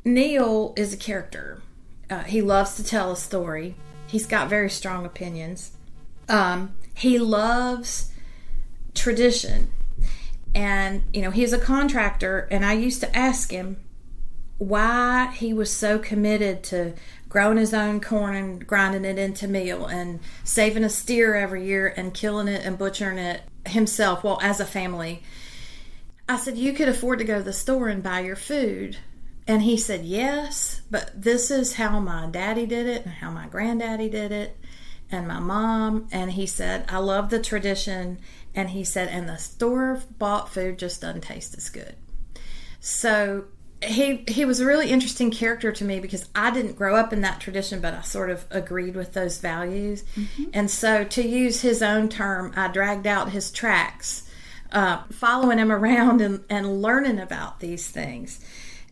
Neil 0.05 0.73
is 0.77 0.95
a 0.95 0.97
character. 0.97 1.61
Uh, 2.09 2.23
he 2.25 2.41
loves 2.41 2.77
to 2.77 2.85
tell 2.85 3.13
a 3.13 3.17
story. 3.17 3.75
He's 4.11 4.27
got 4.27 4.49
very 4.49 4.71
strong 4.71 5.07
opinions. 5.07 5.73
Um, 6.29 6.75
he 6.95 7.19
loves 7.19 8.13
tradition. 8.95 9.71
And, 10.55 11.05
you 11.13 11.23
know, 11.23 11.31
he's 11.31 11.53
a 11.53 11.59
contractor, 11.59 12.49
and 12.51 12.65
I 12.65 12.73
used 12.73 13.01
to 13.03 13.17
ask 13.17 13.53
him 13.53 13.77
why 14.59 15.33
he 15.37 15.55
was 15.55 15.75
so 15.75 15.99
committed 15.99 16.63
to 16.65 16.93
growing 17.29 17.57
his 17.57 17.73
own 17.73 18.01
corn 18.01 18.35
and 18.35 18.67
grinding 18.67 19.05
it 19.05 19.17
into 19.17 19.47
meal 19.47 19.87
and 19.87 20.21
saving 20.43 20.85
a 20.85 20.91
steer 20.91 21.37
every 21.37 21.65
year 21.65 21.95
and 21.97 22.13
killing 22.13 22.49
it 22.49 22.67
and 22.67 22.77
butchering 22.77 23.17
it 23.17 23.41
himself 23.65 24.23
well 24.25 24.39
as 24.43 24.59
a 24.59 24.65
family 24.67 25.23
i 26.29 26.37
said 26.37 26.59
you 26.59 26.73
could 26.73 26.89
afford 26.89 27.19
to 27.19 27.25
go 27.25 27.39
to 27.39 27.45
the 27.45 27.53
store 27.53 27.89
and 27.89 28.03
buy 28.03 28.21
your 28.21 28.37
food 28.37 28.99
and 29.51 29.63
he 29.63 29.77
said 29.77 30.05
yes 30.05 30.81
but 30.91 31.11
this 31.21 31.51
is 31.51 31.75
how 31.75 31.99
my 31.99 32.27
daddy 32.27 32.67
did 32.67 32.87
it 32.87 33.05
and 33.05 33.15
how 33.15 33.31
my 33.31 33.47
granddaddy 33.49 34.09
did 34.09 34.31
it 34.31 34.57
and 35.11 35.27
my 35.27 35.41
mom 35.41 36.07
and 36.13 36.31
he 36.33 36.47
said 36.47 36.85
i 36.89 36.99
love 36.99 37.31
the 37.31 37.43
tradition 37.43 38.19
and 38.55 38.71
he 38.71 38.85
said 38.85 39.09
and 39.09 39.29
the 39.29 39.37
store 39.37 40.01
bought 40.19 40.49
food 40.49 40.79
just 40.79 41.01
doesn't 41.01 41.23
taste 41.23 41.57
as 41.57 41.69
good 41.69 41.97
so 42.79 43.45
he 43.83 44.25
he 44.29 44.45
was 44.45 44.61
a 44.61 44.67
really 44.67 44.91
interesting 44.91 45.31
character 45.31 45.73
to 45.73 45.85
me 45.85 46.01
because 46.01 46.29
I 46.35 46.51
didn't 46.51 46.75
grow 46.75 46.97
up 46.97 47.15
in 47.15 47.23
that 47.23 47.41
tradition, 47.41 47.81
but 47.81 47.95
I 47.95 48.03
sort 48.03 48.29
of 48.29 48.45
agreed 48.51 48.95
with 48.95 49.15
those 49.15 49.39
values. 49.39 50.05
Mm-hmm. 50.17 50.45
And 50.53 50.71
so, 50.71 51.05
to 51.05 51.27
use 51.27 51.63
his 51.63 51.83
own 51.83 52.11
term, 52.11 52.53
I 52.57 52.69
dragged 52.69 53.07
out 53.07 53.31
his 53.31 53.51
tracks, 53.51 54.29
uh, 54.71 55.05
following 55.13 55.57
him 55.57 55.73
around 55.73 56.21
and, 56.21 56.45
and 56.51 56.83
learning 56.83 57.19
about 57.19 57.61
these 57.61 57.89
things. 57.89 58.41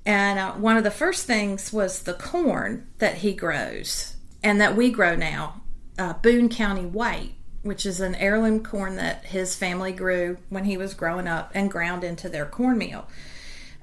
And 0.09 0.39
uh, 0.39 0.53
one 0.55 0.79
of 0.79 0.85
the 0.85 0.91
first 0.91 1.27
things 1.27 1.71
was 1.71 2.05
the 2.05 2.15
corn 2.15 2.89
that 2.97 3.17
he 3.17 3.35
grows 3.35 4.17
and 4.43 4.59
that 4.59 4.75
we 4.75 4.91
grow 4.91 5.15
now, 5.15 5.61
uh, 5.99 6.15
Boone 6.15 6.49
County 6.49 6.87
White, 6.87 7.35
which 7.61 7.85
is 7.85 8.01
an 8.01 8.15
heirloom 8.15 8.65
corn 8.65 8.97
that 8.97 9.27
his 9.27 9.55
family 9.55 9.93
grew 9.93 10.39
when 10.49 10.65
he 10.65 10.79
was 10.79 10.95
growing 10.95 11.29
up 11.29 11.51
and 11.53 11.71
ground 11.71 12.05
into 12.05 12.31
their 12.31 12.47
cornmeal. 12.47 13.07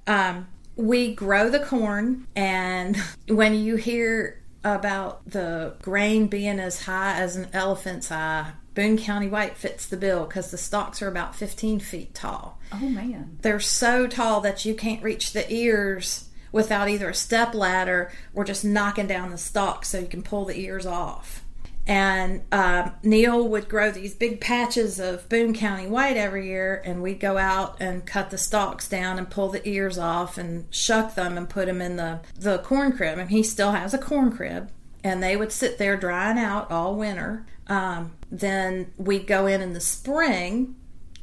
Um, 0.08 0.48
we 0.76 1.14
grow 1.14 1.52
the 1.52 1.60
corn, 1.60 2.26
and 2.36 2.98
when 3.28 3.54
you 3.54 3.76
hear 3.76 4.42
about 4.64 5.30
the 5.30 5.76
grain 5.84 6.26
being 6.26 6.60
as 6.60 6.86
high 6.86 7.20
as 7.20 7.36
an 7.36 7.50
elephant's 7.54 8.12
eye, 8.12 8.54
Boone 8.76 8.98
County 8.98 9.28
White 9.28 9.58
fits 9.58 9.86
the 9.86 9.98
bill 9.98 10.26
because 10.26 10.52
the 10.52 10.58
stalks 10.58 11.02
are 11.02 11.08
about 11.08 11.36
15 11.36 11.80
feet 11.80 12.14
tall. 12.14 12.60
Oh, 12.72 12.90
man. 12.90 13.40
They're 13.42 13.60
so 13.60 14.06
tall 14.06 14.42
that 14.42 14.66
you 14.66 14.76
can't 14.76 15.02
reach 15.02 15.34
the 15.34 15.52
ears 15.52 16.30
without 16.52 16.88
either 16.88 17.10
a 17.10 17.16
step 17.16 17.56
ladder 17.56 18.12
or 18.34 18.44
just 18.44 18.64
knocking 18.64 19.08
down 19.08 19.32
the 19.32 19.38
stalk 19.38 19.86
so 19.86 20.00
you 20.00 20.08
can 20.08 20.22
pull 20.22 20.46
the 20.46 20.60
ears 20.60 20.86
off 20.86 21.46
and 21.88 22.42
uh, 22.52 22.90
Neil 23.04 23.48
would 23.48 23.70
grow 23.70 23.92
these 23.92 24.16
big 24.16 24.42
patches 24.42 25.00
of 25.00 25.30
Boone 25.30 25.54
County 25.54 25.86
white 25.86 26.18
every 26.18 26.48
year, 26.48 26.82
and 26.84 27.04
we'd 27.04 27.20
go 27.20 27.38
out 27.38 27.78
and 27.80 28.06
cut 28.06 28.32
the 28.32 28.40
stalks 28.40 28.90
down 28.90 29.20
and 29.20 29.30
pull 29.30 29.50
the 29.50 29.68
ears 29.68 29.98
off 30.00 30.38
and 30.38 30.66
shuck 30.74 31.14
them 31.14 31.38
and 31.38 31.48
put 31.48 31.68
them 31.68 31.82
in 31.82 31.96
the 31.96 32.22
the 32.36 32.58
corn 32.60 32.92
crib. 32.92 33.20
And 33.20 33.30
he 33.30 33.44
still 33.44 33.72
has 33.72 33.94
a 33.94 34.00
corn 34.00 34.32
crib, 34.32 34.72
and 35.06 35.22
they 35.22 35.38
would 35.38 35.52
sit 35.52 35.78
there 35.78 35.96
drying 35.96 36.40
out 36.40 36.72
all 36.72 36.96
winter. 36.96 37.46
Um, 37.68 38.14
then 38.32 38.92
we'd 38.98 39.28
go 39.28 39.46
in 39.46 39.62
in 39.62 39.74
the 39.74 39.80
spring 39.80 40.76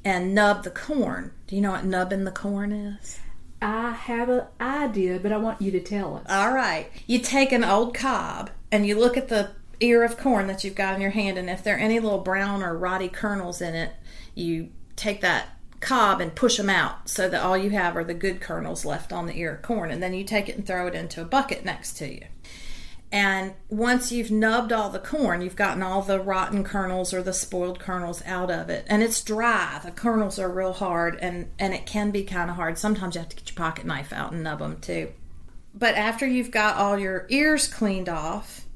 and 0.05 0.33
nub 0.33 0.63
the 0.63 0.71
corn. 0.71 1.33
Do 1.49 1.57
you 1.57 1.63
know 1.63 1.73
what 1.73 1.85
nubbing 1.85 2.23
the 2.23 2.31
corn 2.31 2.71
is? 2.71 3.19
I 3.61 3.91
have 3.91 4.29
an 4.29 4.45
idea, 4.61 5.19
but 5.19 5.33
I 5.33 5.37
want 5.37 5.61
you 5.61 5.73
to 5.73 5.81
tell 5.81 6.15
us. 6.15 6.27
All 6.29 6.55
right. 6.55 6.91
You 7.09 7.19
take 7.19 7.51
an 7.51 7.65
old 7.65 7.93
cob 7.93 8.51
and 8.71 8.87
you 8.87 8.97
look 8.97 9.17
at 9.17 9.29
the 9.29 9.51
ear 9.81 10.05
of 10.05 10.17
corn 10.17 10.47
that 10.47 10.63
you've 10.63 10.77
got 10.77 10.95
in 10.95 11.01
your 11.01 11.11
hand, 11.11 11.37
and 11.37 11.51
if 11.51 11.65
there 11.65 11.75
are 11.75 11.81
any 11.81 11.99
little 11.99 12.21
brown 12.21 12.63
or 12.63 12.79
rotty 12.79 13.09
kernels 13.09 13.61
in 13.61 13.75
it, 13.75 13.93
you 14.37 14.71
take 14.95 15.23
that 15.23 15.57
cob 15.81 16.21
and 16.21 16.37
push 16.37 16.57
them 16.57 16.71
out 16.71 17.09
so 17.09 17.29
that 17.29 17.43
all 17.43 17.59
you 17.59 17.71
have 17.71 17.97
are 17.97 18.05
the 18.05 18.15
good 18.15 18.41
kernels 18.41 18.85
left 18.85 19.13
on 19.13 19.27
the 19.27 19.37
ear 19.37 19.57
of 19.57 19.63
corn. 19.63 19.91
And 19.91 20.01
then 20.01 20.15
you 20.15 20.23
take 20.23 20.49
it 20.49 20.57
and 20.57 20.65
throw 20.65 20.87
it 20.87 20.95
into 20.95 21.21
a 21.21 21.25
bucket 21.25 21.65
next 21.65 21.95
to 21.95 22.07
you. 22.07 22.23
And 23.13 23.53
once 23.69 24.11
you've 24.11 24.31
nubbed 24.31 24.73
all 24.73 24.89
the 24.89 24.99
corn, 24.99 25.43
you've 25.43 25.55
gotten 25.55 25.83
all 25.83 26.01
the 26.01 26.19
rotten 26.19 26.65
kernels 26.65 27.13
or 27.13 27.23
the 27.23 27.35
spoiled 27.35 27.79
kernels 27.79 28.23
out 28.25 28.51
of 28.51 28.71
it. 28.71 28.87
And 28.89 29.03
it's 29.03 29.23
dry. 29.23 29.79
The 29.85 29.91
kernels 29.91 30.39
are 30.39 30.49
real 30.49 30.73
hard 30.73 31.19
and, 31.21 31.51
and 31.59 31.75
it 31.75 31.85
can 31.85 32.11
be 32.11 32.25
kind 32.25 32.49
of 32.49 32.57
hard. 32.57 32.79
Sometimes 32.79 33.15
you 33.15 33.21
have 33.21 33.29
to 33.29 33.37
get 33.37 33.51
your 33.51 33.57
pocket 33.57 33.85
knife 33.85 34.15
out 34.15 34.33
and 34.33 34.43
nub 34.43 34.61
them 34.61 34.81
too. 34.81 35.13
But 35.75 35.95
after 35.95 36.27
you've 36.27 36.51
got 36.51 36.77
all 36.77 36.99
your 36.99 37.27
ears 37.29 37.69
cleaned 37.69 38.09
off, 38.09 38.67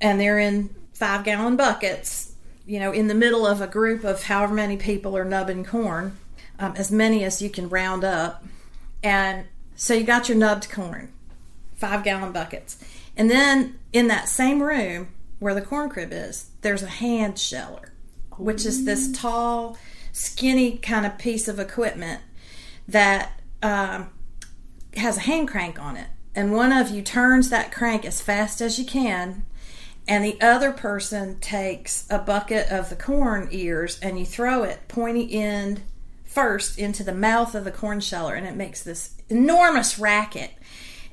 and 0.00 0.20
they're 0.20 0.38
in 0.38 0.74
five 0.92 1.24
gallon 1.24 1.56
buckets, 1.56 2.32
you 2.66 2.78
know, 2.78 2.92
in 2.92 3.08
the 3.08 3.14
middle 3.14 3.46
of 3.46 3.60
a 3.60 3.66
group 3.66 4.04
of 4.04 4.24
however 4.24 4.54
many 4.54 4.76
people 4.76 5.16
are 5.16 5.24
nubbing 5.24 5.64
corn, 5.64 6.16
um, 6.58 6.74
as 6.76 6.90
many 6.90 7.24
as 7.24 7.42
you 7.42 7.50
can 7.50 7.68
round 7.68 8.04
up. 8.04 8.44
And 9.02 9.46
so 9.76 9.94
you 9.94 10.04
got 10.04 10.28
your 10.28 10.38
nubbed 10.38 10.70
corn, 10.70 11.10
five 11.74 12.04
gallon 12.04 12.32
buckets. 12.32 12.82
And 13.20 13.30
then 13.30 13.78
in 13.92 14.08
that 14.08 14.30
same 14.30 14.62
room 14.62 15.08
where 15.40 15.54
the 15.54 15.60
corn 15.60 15.90
crib 15.90 16.08
is, 16.10 16.52
there's 16.62 16.82
a 16.82 16.88
hand 16.88 17.38
sheller, 17.38 17.92
which 18.38 18.64
is 18.64 18.86
this 18.86 19.12
tall, 19.12 19.76
skinny 20.10 20.78
kind 20.78 21.04
of 21.04 21.18
piece 21.18 21.46
of 21.46 21.60
equipment 21.60 22.22
that 22.88 23.38
um, 23.62 24.08
has 24.96 25.18
a 25.18 25.20
hand 25.20 25.48
crank 25.48 25.78
on 25.78 25.98
it. 25.98 26.06
And 26.34 26.54
one 26.54 26.72
of 26.72 26.88
you 26.88 27.02
turns 27.02 27.50
that 27.50 27.70
crank 27.70 28.06
as 28.06 28.22
fast 28.22 28.62
as 28.62 28.78
you 28.78 28.86
can 28.86 29.44
and 30.08 30.24
the 30.24 30.40
other 30.40 30.72
person 30.72 31.38
takes 31.40 32.06
a 32.08 32.18
bucket 32.18 32.72
of 32.72 32.88
the 32.88 32.96
corn 32.96 33.48
ears 33.50 34.00
and 34.00 34.18
you 34.18 34.24
throw 34.24 34.62
it 34.62 34.88
pointy 34.88 35.30
end 35.34 35.82
first 36.24 36.78
into 36.78 37.04
the 37.04 37.12
mouth 37.12 37.54
of 37.54 37.64
the 37.64 37.70
corn 37.70 38.00
sheller 38.00 38.34
and 38.34 38.46
it 38.46 38.56
makes 38.56 38.82
this 38.82 39.14
enormous 39.28 39.98
racket 39.98 40.52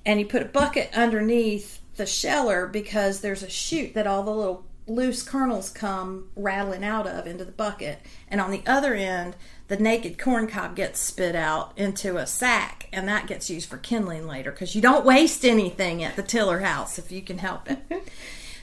and 0.06 0.22
you 0.22 0.26
put 0.26 0.42
a 0.42 0.46
bucket 0.46 0.90
underneath 0.96 1.77
the 1.98 2.06
sheller 2.06 2.68
because 2.68 3.22
there's 3.22 3.44
a 3.44 3.50
chute 3.50 3.94
that 3.94 4.08
all 4.08 4.24
the 4.24 4.32
little 4.32 4.66
loose 4.88 5.22
kernels 5.22 5.70
come 5.70 6.30
rattling 6.36 6.84
out 6.84 7.06
of 7.06 7.28
into 7.28 7.44
the 7.44 7.52
bucket 7.52 8.00
and 8.30 8.40
on 8.40 8.52
the 8.52 8.64
other 8.66 8.94
end 8.94 9.36
the 9.68 9.76
naked 9.76 10.18
corn 10.18 10.48
cob 10.48 10.78
gets 10.78 10.98
spit 11.02 11.36
out 11.36 11.78
into 11.78 12.16
a 12.16 12.26
sack 12.26 12.88
and 12.94 13.06
that 13.06 13.28
gets 13.28 13.50
used 13.50 13.70
for 13.70 13.78
kindling 13.78 14.26
later 14.26 14.50
because 14.50 14.76
you 14.76 14.82
don't 14.82 15.06
waste 15.06 15.44
anything 15.44 16.02
at 16.02 16.16
the 16.16 16.24
tiller 16.24 16.60
house 16.60 16.98
if 16.98 17.12
you 17.12 17.22
can 17.22 17.40
help 17.40 17.70
it 17.70 17.80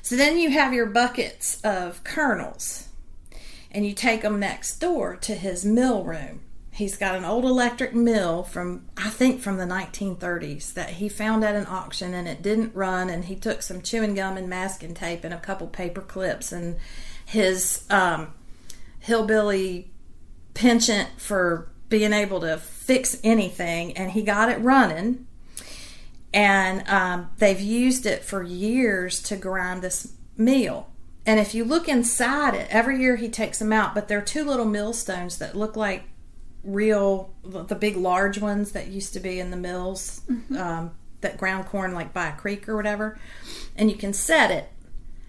So 0.05 0.17
then 0.17 0.39
you 0.39 0.51
have 0.51 0.75
your 0.75 0.85
buckets 0.85 1.63
of 1.63 2.05
kernels 2.05 2.89
and 3.71 3.87
you 3.87 3.95
take 3.95 4.21
them 4.21 4.39
next 4.39 4.77
door 4.77 5.17
to 5.17 5.35
his 5.35 5.65
mill 5.65 6.05
room. 6.05 6.43
He's 6.75 6.97
got 6.97 7.15
an 7.15 7.25
old 7.25 7.45
electric 7.45 7.95
mill 7.95 8.43
from, 8.43 8.89
I 8.97 9.09
think, 9.09 9.41
from 9.41 9.59
the 9.59 9.65
1930s 9.65 10.75
that 10.75 10.91
he 10.91 11.09
found 11.09 11.45
at 11.45 11.55
an 11.55 11.67
auction 11.67 12.15
and 12.15 12.27
it 12.27 12.43
didn't 12.43 12.75
run. 12.75 13.09
And 13.09 13.27
he 13.27 13.37
took 13.37 13.63
some 13.63 13.81
chewing 13.81 14.15
gum 14.15 14.37
and 14.37 14.49
masking 14.49 14.93
tape 14.93 15.23
and 15.23 15.33
a 15.33 15.39
couple 15.39 15.69
paper 15.69 16.01
clips 16.01 16.51
and 16.51 16.77
his 17.25 17.85
um, 17.91 18.35
hillbilly 18.99 19.93
penchant 20.55 21.11
for 21.17 21.71
being 21.89 22.13
able 22.13 22.41
to 22.41 22.57
fix 22.57 23.21
anything. 23.23 23.97
And 23.97 24.11
he 24.11 24.25
got 24.25 24.49
it 24.49 24.61
running 24.61 25.29
and 26.35 26.87
um, 26.89 27.31
they've 27.39 27.61
used 27.61 28.05
it 28.05 28.25
for 28.25 28.43
years 28.43 29.23
to 29.23 29.37
grind 29.37 29.81
this 29.81 30.15
meal. 30.37 30.91
And 31.25 31.39
if 31.39 31.55
you 31.55 31.65
look 31.65 31.89
inside 31.89 32.55
it, 32.55 32.67
every 32.69 33.01
year 33.01 33.15
he 33.15 33.29
takes 33.29 33.61
them 33.61 33.73
out, 33.73 33.95
but 33.95 34.09
they're 34.09 34.21
two 34.21 34.45
little 34.45 34.67
millstones 34.67 35.39
that 35.39 35.57
look 35.57 35.77
like 35.77 36.03
real, 36.65 37.33
the 37.45 37.75
big 37.75 37.97
large 37.97 38.39
ones 38.39 38.73
that 38.73 38.89
used 38.89 39.13
to 39.15 39.21
be 39.21 39.39
in 39.41 39.51
the 39.51 39.57
mills 39.57 40.23
mm-hmm. 40.29 40.57
um, 40.57 40.91
that 41.21 41.39
ground 41.39 41.67
corn 41.67 41.95
like 41.95 42.13
by 42.13 42.29
a 42.29 42.37
creek 42.37 42.69
or 42.69 42.77
whatever. 42.77 43.19
And 43.77 43.91
you 43.91 43.97
can 43.97 44.13
set 44.13 44.51
it 44.51 44.69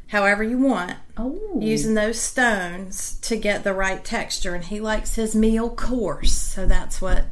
however 0.07 0.43
you 0.43 0.57
want 0.57 0.93
oh. 1.17 1.59
using 1.59 1.95
those 1.95 2.21
stones 2.21 3.17
to 3.21 3.35
get 3.35 3.63
the 3.63 3.73
right 3.73 4.03
texture. 4.03 4.53
And 4.53 4.63
he 4.63 4.79
likes 4.79 5.15
his 5.15 5.35
meal 5.35 5.69
coarse, 5.69 6.33
so 6.33 6.65
that's 6.65 7.01
what 7.01 7.25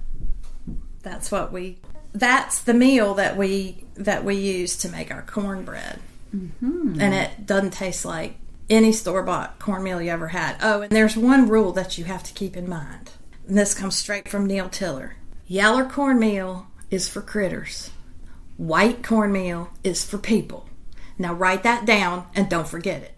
that's 1.01 1.31
what 1.31 1.51
we 1.51 1.79
that's 2.13 2.61
the 2.61 2.73
meal 2.73 3.15
that 3.15 3.37
we 3.37 3.85
that 3.95 4.23
we 4.23 4.35
use 4.35 4.77
to 4.77 4.89
make 4.89 5.11
our 5.11 5.23
cornbread, 5.23 5.99
mm-hmm. 6.35 6.99
and 6.99 7.13
it 7.13 7.45
doesn't 7.45 7.71
taste 7.71 8.05
like 8.05 8.35
any 8.69 8.91
store 8.91 9.23
bought 9.23 9.59
cornmeal 9.59 10.01
you 10.01 10.09
ever 10.11 10.29
had. 10.29 10.57
Oh, 10.61 10.81
and 10.81 10.91
there's 10.91 11.17
one 11.17 11.47
rule 11.47 11.71
that 11.73 11.97
you 11.97 12.05
have 12.05 12.23
to 12.23 12.33
keep 12.33 12.55
in 12.55 12.69
mind, 12.69 13.11
and 13.47 13.57
this 13.57 13.73
comes 13.73 13.95
straight 13.95 14.27
from 14.27 14.45
Neil 14.45 14.69
Tiller: 14.69 15.15
Yaller 15.47 15.85
cornmeal 15.85 16.67
is 16.89 17.09
for 17.09 17.21
critters, 17.21 17.91
white 18.57 19.03
cornmeal 19.03 19.69
is 19.83 20.05
for 20.05 20.17
people. 20.17 20.67
Now 21.17 21.33
write 21.33 21.63
that 21.63 21.85
down 21.85 22.27
and 22.35 22.49
don't 22.49 22.67
forget 22.67 23.01
it. 23.03 23.15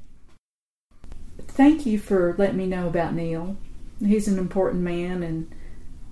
Thank 1.48 1.86
you 1.86 2.00
for 2.00 2.36
letting 2.38 2.58
me 2.58 2.65
know 2.65 2.88
about 2.88 3.13
Neil. 3.13 3.58
He's 4.00 4.27
an 4.27 4.38
important 4.38 4.84
man 4.84 5.24
and 5.24 5.53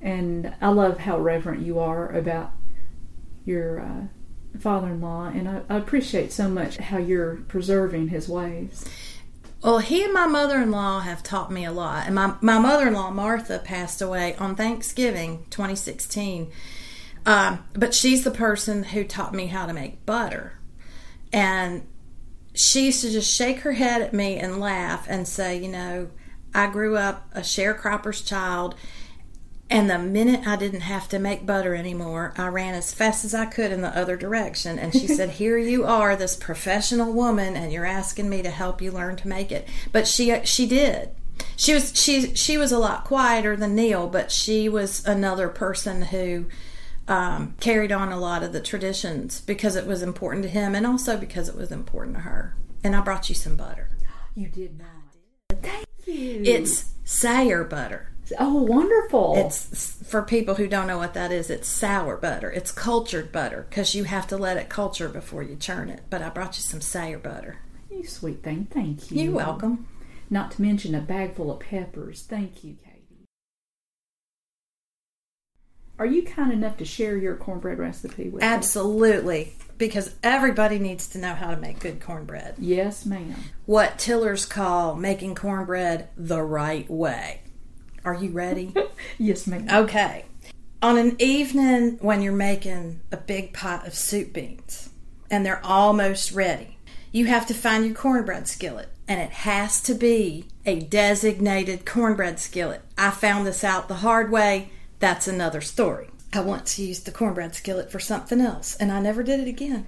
and 0.01 0.53
I 0.61 0.69
love 0.69 0.99
how 0.99 1.17
reverent 1.17 1.65
you 1.65 1.79
are 1.79 2.09
about 2.09 2.51
your 3.45 3.79
uh, 3.79 4.59
father-in-law, 4.59 5.27
and 5.27 5.47
I, 5.47 5.61
I 5.69 5.77
appreciate 5.77 6.31
so 6.31 6.49
much 6.49 6.77
how 6.77 6.97
you're 6.97 7.37
preserving 7.47 8.09
his 8.09 8.27
ways. 8.27 8.85
Well, 9.63 9.79
he 9.79 10.03
and 10.03 10.13
my 10.13 10.27
mother-in-law 10.27 10.99
have 11.01 11.23
taught 11.23 11.49
me 11.49 11.63
a 11.63 11.71
lot, 11.71 12.05
and 12.05 12.15
my 12.15 12.35
my 12.41 12.59
mother-in-law 12.59 13.11
Martha 13.11 13.59
passed 13.59 14.01
away 14.01 14.35
on 14.35 14.55
Thanksgiving 14.55 15.45
2016. 15.49 16.51
Um, 17.25 17.63
but 17.71 17.93
she's 17.93 18.25
the 18.25 18.31
person 18.31 18.83
who 18.83 19.05
taught 19.05 19.33
me 19.33 19.47
how 19.47 19.65
to 19.65 19.71
make 19.71 20.05
butter, 20.05 20.59
and 21.31 21.87
she 22.53 22.87
used 22.87 23.01
to 23.01 23.09
just 23.09 23.33
shake 23.33 23.61
her 23.61 23.71
head 23.71 24.01
at 24.01 24.13
me 24.13 24.37
and 24.37 24.59
laugh 24.59 25.05
and 25.09 25.25
say, 25.25 25.57
you 25.57 25.69
know, 25.69 26.09
I 26.53 26.67
grew 26.67 26.97
up 26.97 27.29
a 27.33 27.39
sharecropper's 27.39 28.21
child. 28.21 28.75
And 29.69 29.89
the 29.89 29.97
minute 29.97 30.45
I 30.45 30.55
didn't 30.55 30.81
have 30.81 31.09
to 31.09 31.19
make 31.19 31.45
butter 31.45 31.73
anymore, 31.73 32.33
I 32.37 32.47
ran 32.47 32.75
as 32.75 32.93
fast 32.93 33.25
as 33.25 33.33
I 33.33 33.45
could 33.45 33.71
in 33.71 33.81
the 33.81 33.97
other 33.97 34.15
direction. 34.15 34.77
And 34.77 34.93
she 34.93 35.07
said, 35.07 35.31
"Here 35.31 35.57
you 35.57 35.85
are, 35.85 36.15
this 36.15 36.35
professional 36.35 37.11
woman, 37.11 37.55
and 37.55 37.71
you're 37.71 37.85
asking 37.85 38.29
me 38.29 38.43
to 38.43 38.51
help 38.51 38.81
you 38.81 38.91
learn 38.91 39.15
to 39.17 39.27
make 39.27 39.51
it." 39.51 39.67
But 39.91 40.07
she 40.07 40.35
she 40.43 40.67
did. 40.67 41.09
She 41.55 41.73
was 41.73 41.91
she 41.99 42.35
she 42.35 42.57
was 42.57 42.71
a 42.71 42.77
lot 42.77 43.05
quieter 43.05 43.55
than 43.55 43.75
Neil, 43.75 44.07
but 44.07 44.31
she 44.31 44.69
was 44.69 45.03
another 45.05 45.49
person 45.49 46.03
who 46.03 46.45
um, 47.07 47.55
carried 47.59 47.91
on 47.91 48.11
a 48.11 48.19
lot 48.19 48.43
of 48.43 48.53
the 48.53 48.61
traditions 48.61 49.41
because 49.41 49.75
it 49.75 49.87
was 49.87 50.01
important 50.03 50.43
to 50.43 50.49
him, 50.49 50.75
and 50.75 50.85
also 50.85 51.17
because 51.17 51.49
it 51.49 51.55
was 51.55 51.71
important 51.71 52.15
to 52.17 52.21
her. 52.21 52.55
And 52.83 52.95
I 52.95 53.01
brought 53.01 53.29
you 53.29 53.35
some 53.35 53.55
butter. 53.55 53.89
You 54.35 54.49
did 54.49 54.77
not. 54.77 55.61
Thank 55.61 55.85
you. 56.05 56.41
It's 56.45 56.93
Sayer 57.03 57.63
butter. 57.63 58.12
Oh 58.39 58.63
wonderful. 58.63 59.33
It's 59.37 59.97
for 60.03 60.21
people 60.21 60.55
who 60.55 60.67
don't 60.67 60.87
know 60.87 60.97
what 60.97 61.13
that 61.13 61.31
is. 61.31 61.49
It's 61.49 61.67
sour 61.67 62.17
butter. 62.17 62.51
It's 62.51 62.71
cultured 62.71 63.31
butter 63.31 63.65
because 63.69 63.95
you 63.95 64.05
have 64.05 64.27
to 64.27 64.37
let 64.37 64.57
it 64.57 64.69
culture 64.69 65.09
before 65.09 65.43
you 65.43 65.55
churn 65.55 65.89
it. 65.89 66.01
But 66.09 66.21
I 66.21 66.29
brought 66.29 66.57
you 66.57 66.63
some 66.63 66.81
sour 66.81 67.17
butter. 67.17 67.59
you 67.89 68.05
sweet 68.05 68.43
thing. 68.43 68.67
Thank 68.71 69.11
you. 69.11 69.23
You're 69.23 69.33
welcome. 69.33 69.87
Not 70.29 70.51
to 70.51 70.61
mention 70.61 70.95
a 70.95 71.01
bag 71.01 71.35
full 71.35 71.51
of 71.51 71.59
peppers. 71.59 72.23
Thank 72.23 72.63
you, 72.63 72.75
Katie. 72.83 72.89
Are 75.99 76.07
you 76.07 76.23
kind 76.23 76.51
enough 76.51 76.77
to 76.77 76.85
share 76.85 77.17
your 77.17 77.35
cornbread 77.35 77.77
recipe 77.77 78.29
with 78.29 78.41
us? 78.41 78.49
Absolutely, 78.49 79.53
because 79.77 80.15
everybody 80.23 80.79
needs 80.79 81.07
to 81.09 81.19
know 81.19 81.35
how 81.35 81.51
to 81.51 81.57
make 81.57 81.79
good 81.79 82.01
cornbread. 82.01 82.55
Yes, 82.57 83.05
ma'am. 83.05 83.35
What 83.67 83.99
Tillers 83.99 84.45
call 84.45 84.95
making 84.95 85.35
cornbread 85.35 86.09
the 86.17 86.41
right 86.41 86.89
way. 86.89 87.42
Are 88.05 88.15
you 88.15 88.31
ready? 88.31 88.73
Yes, 89.19 89.45
ma'am. 89.45 89.67
Okay. 89.69 90.25
On 90.81 90.97
an 90.97 91.15
evening 91.19 91.97
when 92.01 92.21
you're 92.21 92.33
making 92.33 93.01
a 93.11 93.17
big 93.17 93.53
pot 93.53 93.85
of 93.85 93.93
soup 93.93 94.33
beans 94.33 94.89
and 95.29 95.45
they're 95.45 95.63
almost 95.63 96.31
ready, 96.31 96.77
you 97.11 97.25
have 97.27 97.45
to 97.47 97.53
find 97.53 97.85
your 97.85 97.93
cornbread 97.93 98.47
skillet. 98.47 98.89
And 99.07 99.21
it 99.21 99.29
has 99.31 99.81
to 99.81 99.93
be 99.93 100.45
a 100.65 100.79
designated 100.79 101.85
cornbread 101.85 102.39
skillet. 102.39 102.81
I 102.97 103.11
found 103.11 103.45
this 103.45 103.63
out 103.63 103.87
the 103.87 103.95
hard 103.95 104.31
way. 104.31 104.71
That's 104.99 105.27
another 105.27 105.61
story. 105.61 106.07
I 106.33 106.39
once 106.39 106.79
used 106.79 107.05
the 107.05 107.11
cornbread 107.11 107.53
skillet 107.53 107.91
for 107.91 107.99
something 107.99 108.41
else 108.41 108.75
and 108.77 108.91
I 108.91 108.99
never 108.99 109.21
did 109.21 109.41
it 109.41 109.47
again. 109.47 109.85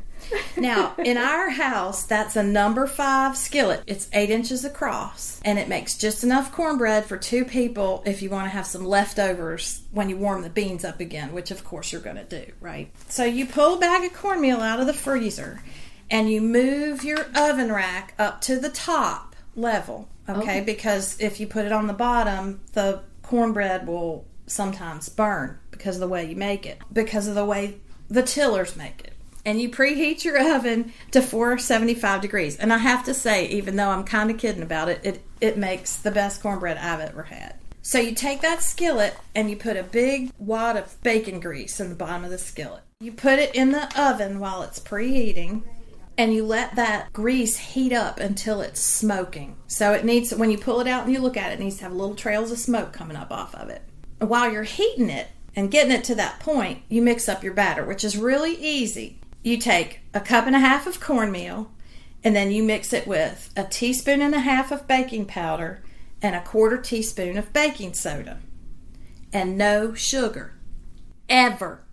Now, 0.58 0.96
in 0.98 1.18
our 1.18 1.50
house, 1.50 2.06
that's 2.06 2.36
a 2.36 2.44
number 2.44 2.88
five 2.88 3.38
skillet. 3.38 3.84
It's 3.88 4.10
eight 4.14 4.30
inches 4.30 4.66
across 4.66 5.42
and 5.44 5.60
it 5.60 5.68
makes 5.68 5.98
just 5.98 6.24
enough 6.24 6.52
cornbread 6.52 7.06
for 7.06 7.18
two 7.18 7.46
people 7.46 8.04
if 8.06 8.22
you 8.22 8.30
want 8.30 8.46
to 8.46 8.50
have 8.50 8.66
some 8.66 8.86
leftovers 8.86 9.84
when 9.92 10.10
you 10.10 10.18
warm 10.18 10.42
the 10.42 10.50
beans 10.50 10.86
up 10.86 11.00
again, 11.00 11.34
which 11.34 11.52
of 11.52 11.64
course 11.64 11.92
you're 11.92 12.02
going 12.02 12.16
to 12.16 12.24
do, 12.24 12.52
right? 12.62 12.92
So 13.10 13.24
you 13.24 13.46
pull 13.46 13.76
a 13.76 13.80
bag 13.80 14.06
of 14.06 14.14
cornmeal 14.14 14.62
out 14.62 14.80
of 14.80 14.88
the 14.88 14.94
freezer 14.94 15.62
and 16.10 16.30
you 16.30 16.42
move 16.42 17.04
your 17.04 17.26
oven 17.36 17.72
rack 17.72 18.14
up 18.18 18.42
to 18.42 18.60
the 18.60 18.70
top 18.70 19.36
level, 19.56 20.08
okay? 20.30 20.40
Okay. 20.40 20.62
Because 20.62 21.20
if 21.20 21.40
you 21.40 21.48
put 21.48 21.66
it 21.66 21.72
on 21.72 21.88
the 21.88 21.94
bottom, 21.94 22.62
the 22.74 23.02
cornbread 23.24 23.88
will 23.88 24.26
sometimes 24.48 25.10
burn 25.10 25.58
because 25.72 25.96
of 25.96 26.02
the 26.02 26.08
way 26.08 26.26
you 26.26 26.36
make 26.36 26.66
it, 26.66 26.78
because 26.94 27.28
of 27.28 27.36
the 27.36 27.46
way 27.46 27.78
the 28.08 28.24
tillers 28.24 28.76
make 28.76 29.04
it. 29.04 29.15
And 29.46 29.62
you 29.62 29.70
preheat 29.70 30.24
your 30.24 30.56
oven 30.56 30.92
to 31.12 31.22
475 31.22 32.22
degrees. 32.22 32.58
And 32.58 32.74
I 32.74 32.80
have 32.80 33.04
to 33.06 33.14
say, 33.14 33.48
even 33.48 33.76
though 33.76 33.90
I'm 33.90 34.04
kind 34.04 34.32
of 34.32 34.38
kidding 34.38 34.64
about 34.64 34.90
it, 34.90 35.02
it, 35.04 35.22
it 35.40 35.58
makes 35.58 35.98
the 35.98 36.12
best 36.12 36.42
cornbread 36.42 36.78
I've 36.78 37.00
ever 37.00 37.24
had. 37.24 37.56
So 37.84 38.00
you 38.00 38.16
take 38.16 38.42
that 38.42 38.64
skillet 38.64 39.16
and 39.36 39.48
you 39.48 39.56
put 39.56 39.78
a 39.78 39.84
big 39.84 40.32
wad 40.40 40.76
of 40.76 41.02
bacon 41.04 41.40
grease 41.40 41.80
in 41.80 41.90
the 41.90 41.96
bottom 41.96 42.24
of 42.24 42.32
the 42.32 42.40
skillet. 42.40 42.82
You 43.00 43.12
put 43.12 43.38
it 43.38 43.54
in 43.54 43.72
the 43.72 43.88
oven 44.02 44.40
while 44.40 44.64
it's 44.64 44.80
preheating 44.80 45.62
and 46.18 46.34
you 46.34 46.46
let 46.46 46.76
that 46.76 47.12
grease 47.14 47.58
heat 47.58 47.94
up 47.94 48.20
until 48.20 48.62
it's 48.62 48.80
smoking. 48.80 49.58
So 49.68 49.94
it 49.94 50.06
needs 50.06 50.34
when 50.34 50.50
you 50.50 50.58
pull 50.58 50.80
it 50.80 50.88
out 50.88 51.04
and 51.04 51.14
you 51.14 51.20
look 51.20 51.38
at 51.38 51.52
it, 51.52 51.60
it 51.60 51.64
needs 51.64 51.78
to 51.78 51.84
have 51.84 51.94
little 51.94 52.16
trails 52.16 52.52
of 52.52 52.58
smoke 52.58 52.94
coming 52.94 53.18
up 53.18 53.32
off 53.32 53.54
of 53.54 53.70
it. 53.70 53.84
While 54.20 54.52
you're 54.52 54.64
heating 54.64 55.10
it 55.10 55.28
and 55.56 55.70
getting 55.70 55.92
it 55.92 56.04
to 56.06 56.16
that 56.16 56.40
point, 56.40 56.84
you 56.90 57.02
mix 57.02 57.28
up 57.28 57.44
your 57.44 57.54
batter, 57.54 57.86
which 57.86 58.04
is 58.04 58.18
really 58.18 58.56
easy. 58.56 59.20
You 59.46 59.58
take 59.58 60.00
a 60.12 60.22
cup 60.22 60.48
and 60.48 60.56
a 60.56 60.60
half 60.60 60.88
of 60.88 61.00
cornmeal 61.00 61.70
and 62.24 62.36
then 62.36 62.50
you 62.50 62.64
mix 62.64 62.92
it 62.94 63.06
with 63.06 63.52
a 63.56 63.64
teaspoon 63.64 64.20
and 64.24 64.34
a 64.34 64.40
half 64.40 64.72
of 64.72 64.88
baking 64.88 65.28
powder 65.28 65.84
and 66.20 66.36
a 66.36 66.42
quarter 66.42 66.80
teaspoon 66.80 67.38
of 67.38 67.54
baking 67.54 67.94
soda 67.94 68.40
and 69.32 69.56
no 69.56 69.94
sugar. 69.94 70.56
Ever. 71.30 71.84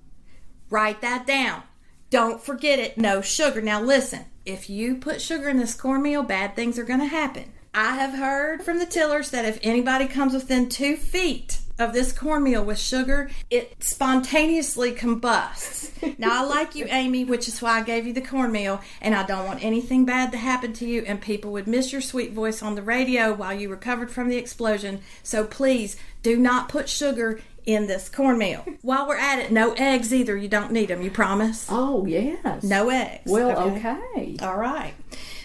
Write 0.70 1.02
that 1.02 1.26
down. 1.26 1.64
Don't 2.08 2.40
forget 2.42 2.78
it. 2.78 2.96
No 2.96 3.20
sugar. 3.20 3.60
Now 3.60 3.82
listen, 3.82 4.24
if 4.46 4.70
you 4.70 4.96
put 4.96 5.20
sugar 5.20 5.50
in 5.50 5.58
this 5.58 5.74
cornmeal, 5.74 6.22
bad 6.22 6.56
things 6.56 6.78
are 6.78 6.84
going 6.84 7.00
to 7.00 7.06
happen. 7.06 7.52
I 7.74 7.96
have 7.96 8.14
heard 8.18 8.62
from 8.62 8.78
the 8.78 8.86
tillers 8.86 9.30
that 9.30 9.44
if 9.44 9.58
anybody 9.62 10.06
comes 10.06 10.32
within 10.32 10.70
two 10.70 10.96
feet 10.96 11.58
of 11.78 11.92
this 11.92 12.12
cornmeal 12.12 12.64
with 12.64 12.78
sugar, 12.78 13.30
it 13.50 13.76
spontaneously 13.82 14.92
combusts. 14.92 15.90
now 16.18 16.44
I 16.44 16.46
like 16.46 16.74
you, 16.74 16.86
Amy, 16.88 17.24
which 17.24 17.48
is 17.48 17.60
why 17.60 17.78
I 17.78 17.82
gave 17.82 18.06
you 18.06 18.12
the 18.12 18.20
cornmeal, 18.20 18.80
and 19.00 19.14
I 19.14 19.24
don't 19.24 19.46
want 19.46 19.64
anything 19.64 20.04
bad 20.04 20.32
to 20.32 20.38
happen 20.38 20.72
to 20.74 20.86
you, 20.86 21.02
and 21.06 21.20
people 21.20 21.52
would 21.52 21.66
miss 21.66 21.92
your 21.92 22.00
sweet 22.00 22.32
voice 22.32 22.62
on 22.62 22.74
the 22.74 22.82
radio 22.82 23.32
while 23.32 23.54
you 23.54 23.68
recovered 23.68 24.10
from 24.10 24.28
the 24.28 24.36
explosion. 24.36 25.00
So 25.22 25.44
please 25.44 25.96
do 26.22 26.36
not 26.36 26.68
put 26.68 26.88
sugar 26.88 27.40
in 27.64 27.86
this 27.86 28.08
cornmeal. 28.08 28.64
While 28.82 29.06
we're 29.06 29.16
at 29.16 29.38
it, 29.38 29.52
no 29.52 29.72
eggs 29.74 30.12
either. 30.12 30.36
You 30.36 30.48
don't 30.48 30.72
need 30.72 30.88
them. 30.88 31.02
You 31.02 31.10
promise? 31.10 31.66
Oh, 31.68 32.04
yes. 32.06 32.64
No 32.64 32.88
eggs. 32.88 33.30
Well, 33.30 33.56
okay. 33.70 34.36
All 34.40 34.56
right. 34.56 34.94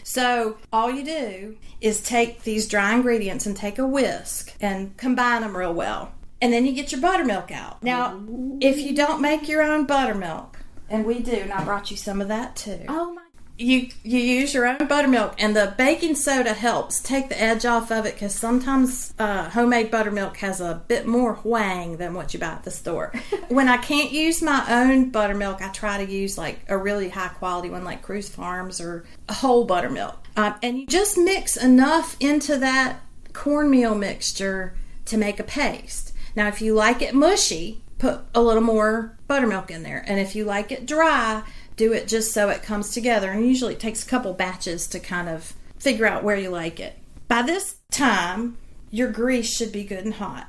So 0.03 0.57
all 0.71 0.89
you 0.89 1.03
do 1.03 1.57
is 1.81 2.01
take 2.01 2.43
these 2.43 2.67
dry 2.67 2.95
ingredients 2.95 3.45
and 3.45 3.55
take 3.55 3.77
a 3.77 3.85
whisk 3.85 4.53
and 4.59 4.95
combine 4.97 5.41
them 5.41 5.55
real 5.55 5.73
well. 5.73 6.11
And 6.41 6.53
then 6.53 6.65
you 6.65 6.73
get 6.73 6.91
your 6.91 7.01
buttermilk 7.01 7.51
out. 7.51 7.81
Now, 7.81 8.21
if 8.61 8.77
you 8.77 8.95
don't 8.95 9.21
make 9.21 9.47
your 9.47 9.63
own 9.63 9.85
buttermilk, 9.85 10.59
and 10.89 11.05
we 11.05 11.19
do, 11.19 11.33
and 11.33 11.51
I 11.51 11.63
brought 11.63 11.91
you 11.91 11.97
some 11.97 12.21
of 12.21 12.27
that 12.27 12.55
too. 12.55 12.85
Oh, 12.87 13.13
my. 13.13 13.21
You 13.59 13.89
you 14.03 14.19
use 14.19 14.53
your 14.53 14.67
own 14.67 14.87
buttermilk, 14.87 15.33
and 15.39 15.55
the 15.55 15.73
baking 15.79 16.13
soda 16.13 16.53
helps 16.53 17.01
take 17.01 17.27
the 17.27 17.41
edge 17.41 17.65
off 17.65 17.91
of 17.91 18.05
it 18.05 18.13
because 18.13 18.35
sometimes 18.35 19.15
uh, 19.17 19.49
homemade 19.49 19.89
buttermilk 19.89 20.37
has 20.37 20.61
a 20.61 20.83
bit 20.87 21.07
more 21.07 21.37
whang 21.37 21.97
than 21.97 22.13
what 22.13 22.35
you 22.35 22.39
buy 22.39 22.47
at 22.47 22.65
the 22.65 22.69
store. 22.69 23.11
when 23.47 23.67
I 23.67 23.77
can't 23.77 24.11
use 24.11 24.43
my 24.43 24.63
own 24.69 25.09
buttermilk, 25.09 25.63
I 25.63 25.69
try 25.69 26.05
to 26.05 26.11
use 26.11 26.37
like 26.37 26.59
a 26.69 26.77
really 26.77 27.09
high 27.09 27.29
quality 27.29 27.71
one, 27.71 27.83
like 27.83 28.05
Cruze 28.05 28.29
Farms 28.29 28.79
or 28.79 29.05
whole 29.27 29.65
buttermilk. 29.65 30.23
Um, 30.35 30.53
and 30.61 30.77
you 30.77 30.85
just 30.85 31.17
mix 31.17 31.57
enough 31.57 32.15
into 32.19 32.57
that 32.57 32.99
cornmeal 33.33 33.95
mixture 33.95 34.75
to 35.05 35.17
make 35.17 35.39
a 35.39 35.43
paste. 35.43 36.13
Now, 36.37 36.49
if 36.49 36.61
you 36.61 36.75
like 36.75 37.01
it 37.01 37.15
mushy, 37.15 37.81
put 37.97 38.19
a 38.35 38.43
little 38.43 38.61
more 38.61 39.17
buttermilk 39.25 39.71
in 39.71 39.81
there, 39.81 40.05
and 40.05 40.19
if 40.19 40.35
you 40.35 40.45
like 40.45 40.71
it 40.71 40.85
dry, 40.85 41.41
do 41.75 41.93
it 41.93 42.07
just 42.07 42.31
so 42.31 42.49
it 42.49 42.61
comes 42.61 42.91
together. 42.91 43.31
And 43.31 43.47
usually 43.47 43.73
it 43.73 43.79
takes 43.79 44.03
a 44.03 44.07
couple 44.07 44.33
batches 44.33 44.85
to 44.89 44.99
kind 44.99 45.29
of 45.29 45.55
figure 45.79 46.05
out 46.05 46.23
where 46.23 46.37
you 46.37 46.51
like 46.51 46.79
it. 46.79 46.99
By 47.27 47.41
this 47.41 47.77
time, 47.89 48.59
your 48.91 49.11
grease 49.11 49.51
should 49.51 49.71
be 49.71 49.83
good 49.83 50.05
and 50.05 50.13
hot. 50.13 50.47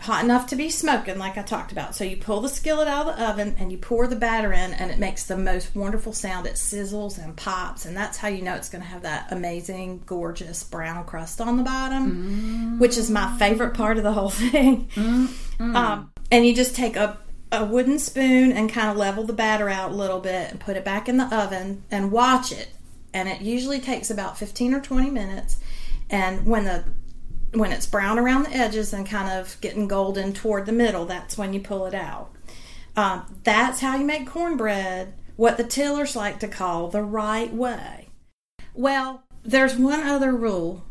Hot 0.00 0.24
enough 0.24 0.46
to 0.48 0.56
be 0.56 0.70
smoking, 0.70 1.18
like 1.18 1.36
I 1.36 1.42
talked 1.42 1.72
about. 1.72 1.94
So 1.94 2.04
you 2.04 2.16
pull 2.16 2.40
the 2.40 2.48
skillet 2.48 2.88
out 2.88 3.06
of 3.06 3.16
the 3.16 3.28
oven 3.28 3.54
and 3.58 3.70
you 3.70 3.76
pour 3.76 4.06
the 4.06 4.16
batter 4.16 4.52
in, 4.52 4.72
and 4.72 4.90
it 4.90 4.98
makes 4.98 5.24
the 5.24 5.36
most 5.36 5.76
wonderful 5.76 6.12
sound. 6.14 6.46
It 6.46 6.54
sizzles 6.54 7.22
and 7.22 7.36
pops, 7.36 7.84
and 7.84 7.94
that's 7.96 8.16
how 8.16 8.28
you 8.28 8.40
know 8.42 8.54
it's 8.54 8.70
going 8.70 8.82
to 8.82 8.88
have 8.88 9.02
that 9.02 9.30
amazing, 9.30 10.02
gorgeous 10.06 10.64
brown 10.64 11.04
crust 11.04 11.40
on 11.40 11.58
the 11.58 11.62
bottom, 11.62 12.78
which 12.78 12.96
is 12.96 13.10
my 13.10 13.36
favorite 13.38 13.74
part 13.74 13.98
of 13.98 14.02
the 14.02 14.12
whole 14.12 14.30
thing. 14.30 14.88
Um, 15.60 16.10
and 16.30 16.46
you 16.46 16.54
just 16.54 16.74
take 16.74 16.96
a 16.96 17.18
a 17.52 17.64
wooden 17.64 17.98
spoon 17.98 18.52
and 18.52 18.70
kind 18.70 18.90
of 18.90 18.96
level 18.96 19.24
the 19.24 19.32
batter 19.32 19.68
out 19.68 19.90
a 19.90 19.94
little 19.94 20.20
bit 20.20 20.50
and 20.50 20.60
put 20.60 20.76
it 20.76 20.84
back 20.84 21.08
in 21.08 21.16
the 21.16 21.34
oven 21.36 21.82
and 21.90 22.12
watch 22.12 22.52
it. 22.52 22.68
And 23.12 23.28
it 23.28 23.40
usually 23.40 23.80
takes 23.80 24.08
about 24.08 24.38
15 24.38 24.72
or 24.72 24.80
20 24.80 25.10
minutes. 25.10 25.58
And 26.08 26.46
when 26.46 26.64
the 26.64 26.84
when 27.52 27.72
it's 27.72 27.86
brown 27.86 28.18
around 28.18 28.44
the 28.44 28.54
edges 28.54 28.92
and 28.92 29.06
kind 29.06 29.30
of 29.30 29.60
getting 29.60 29.88
golden 29.88 30.32
toward 30.32 30.66
the 30.66 30.72
middle, 30.72 31.04
that's 31.04 31.36
when 31.36 31.52
you 31.52 31.60
pull 31.60 31.86
it 31.86 31.94
out. 31.94 32.30
Um, 32.96 33.40
that's 33.44 33.80
how 33.80 33.96
you 33.96 34.04
make 34.04 34.26
cornbread, 34.26 35.14
what 35.36 35.56
the 35.56 35.64
tillers 35.64 36.16
like 36.16 36.38
to 36.40 36.48
call 36.48 36.88
the 36.88 37.02
right 37.02 37.52
way. 37.52 38.08
Well, 38.74 39.24
there's 39.42 39.76
one 39.76 40.06
other 40.06 40.32
rule 40.32 40.84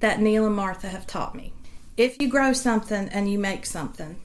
that 0.00 0.20
Neil 0.20 0.46
and 0.46 0.56
Martha 0.56 0.88
have 0.88 1.06
taught 1.06 1.34
me. 1.34 1.52
If 1.96 2.20
you 2.20 2.28
grow 2.28 2.52
something 2.52 3.08
and 3.10 3.30
you 3.30 3.38
make 3.38 3.66
something, 3.66 4.16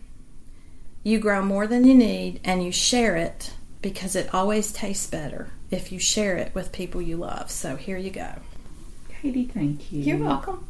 you 1.04 1.20
grow 1.20 1.44
more 1.44 1.68
than 1.68 1.84
you 1.84 1.94
need 1.94 2.40
and 2.44 2.64
you 2.64 2.72
share 2.72 3.16
it 3.16 3.54
because 3.82 4.16
it 4.16 4.34
always 4.34 4.72
tastes 4.72 5.08
better 5.08 5.50
if 5.70 5.92
you 5.92 6.00
share 6.00 6.38
it 6.38 6.56
with 6.56 6.72
people 6.72 7.02
you 7.02 7.18
love. 7.18 7.52
So 7.52 7.76
here 7.76 7.98
you 7.98 8.10
go. 8.10 8.32
Katie, 9.10 9.46
thank 9.46 9.92
you. 9.92 10.02
You're 10.02 10.18
welcome. 10.18 10.66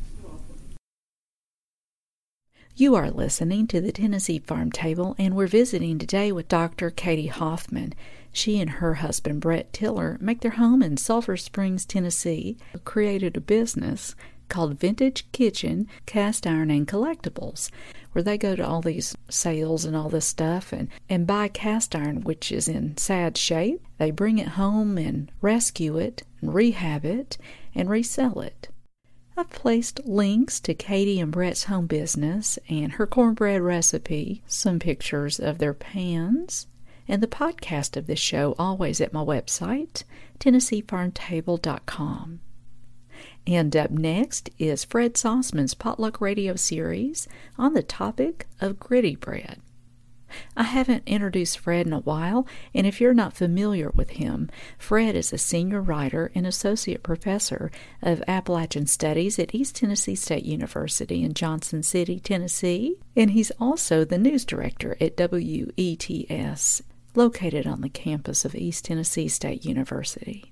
You 2.78 2.96
are 2.96 3.10
listening 3.10 3.68
to 3.68 3.80
the 3.80 3.94
Tennessee 3.94 4.40
Farm 4.40 4.70
Table, 4.70 5.16
and 5.18 5.34
we're 5.34 5.48
visiting 5.48 5.98
today 5.98 6.34
with 6.34 6.50
Dr. 6.50 6.90
Katie 6.90 7.28
Hoffman. 7.28 7.94
She 8.34 8.60
and 8.60 8.70
her 8.70 8.96
husband, 8.96 9.40
Brett 9.40 9.72
Tiller, 9.72 10.18
make 10.20 10.42
their 10.42 10.52
home 10.52 10.84
in 10.84 10.98
Sulphur 10.98 11.38
Springs, 11.38 11.86
Tennessee, 11.86 12.58
created 12.84 13.38
a 13.38 13.40
business 13.40 14.14
called 14.50 14.78
Vintage 14.78 15.26
Kitchen 15.32 15.88
Cast 16.06 16.46
Iron 16.46 16.70
and 16.70 16.86
Collectibles, 16.86 17.72
where 18.12 18.24
they 18.24 18.38
go 18.38 18.58
to 18.58 18.68
all 18.68 18.82
these 18.82 19.16
sales 19.30 19.86
and 19.86 19.96
all 19.96 20.10
this 20.10 20.26
stuff 20.26 20.74
and, 20.74 20.90
and 21.08 21.26
buy 21.26 21.48
cast 21.48 21.96
iron, 21.96 22.24
which 22.24 22.52
is 22.52 22.68
in 22.68 22.98
sad 22.98 23.38
shape. 23.38 23.82
They 24.00 24.12
bring 24.12 24.38
it 24.38 24.50
home 24.50 24.98
and 24.98 25.32
rescue 25.40 25.98
it, 25.98 26.24
and 26.42 26.54
rehab 26.54 27.06
it, 27.06 27.38
and 27.74 27.90
resell 27.90 28.42
it. 28.42 28.68
I've 29.38 29.50
placed 29.50 30.06
links 30.06 30.62
to 30.62 30.74
Katie 30.74 31.20
and 31.20 31.30
Brett's 31.30 31.66
home 31.66 31.88
business 31.88 32.58
and 32.70 32.94
her 32.94 33.06
cornbread 33.06 33.62
recipe, 33.62 34.42
some 34.48 34.80
pictures 34.80 35.42
of 35.42 35.58
their 35.58 35.74
pans, 35.74 36.68
and 37.06 37.22
the 37.22 37.28
podcast 37.28 37.98
of 37.98 38.08
this 38.08 38.20
show 38.20 38.56
always 38.58 39.02
at 39.02 39.12
my 39.12 39.20
website, 39.20 40.06
TennesseeFarmTable.com. 40.40 42.40
And 43.46 43.76
up 43.76 43.92
next 43.92 44.52
is 44.58 44.86
Fred 44.86 45.16
Sauceman's 45.16 45.74
Potluck 45.74 46.22
Radio 46.22 46.56
series 46.56 47.28
on 47.58 47.74
the 47.74 47.84
topic 47.84 48.48
of 48.62 48.80
gritty 48.80 49.18
bread. 49.18 49.60
I 50.58 50.64
haven't 50.64 51.04
introduced 51.06 51.60
Fred 51.60 51.88
in 51.88 51.94
a 51.94 52.00
while, 52.00 52.48
and 52.74 52.88
if 52.88 53.00
you're 53.00 53.14
not 53.14 53.34
familiar 53.34 53.92
with 53.92 54.12
him, 54.12 54.50
Fred 54.78 55.16
is 55.16 55.32
a 55.32 55.38
senior 55.38 55.82
writer 55.82 56.32
and 56.34 56.48
associate 56.48 57.04
professor 57.04 57.72
of 58.02 58.24
Appalachian 58.28 58.88
Studies 58.88 59.38
at 59.40 59.54
East 59.54 59.76
Tennessee 59.76 60.16
State 60.16 60.46
University 60.46 61.24
in 61.24 61.34
Johnson 61.34 61.84
City, 61.84 62.20
Tennessee, 62.20 62.98
and 63.16 63.32
he's 63.32 63.52
also 63.60 64.04
the 64.04 64.18
news 64.18 64.46
director 64.46 64.98
at 65.00 65.18
WETS, 65.18 66.82
located 67.14 67.68
on 67.68 67.82
the 67.82 67.90
campus 67.90 68.46
of 68.46 68.56
East 68.56 68.86
Tennessee 68.86 69.28
State 69.28 69.66
University. 69.66 70.52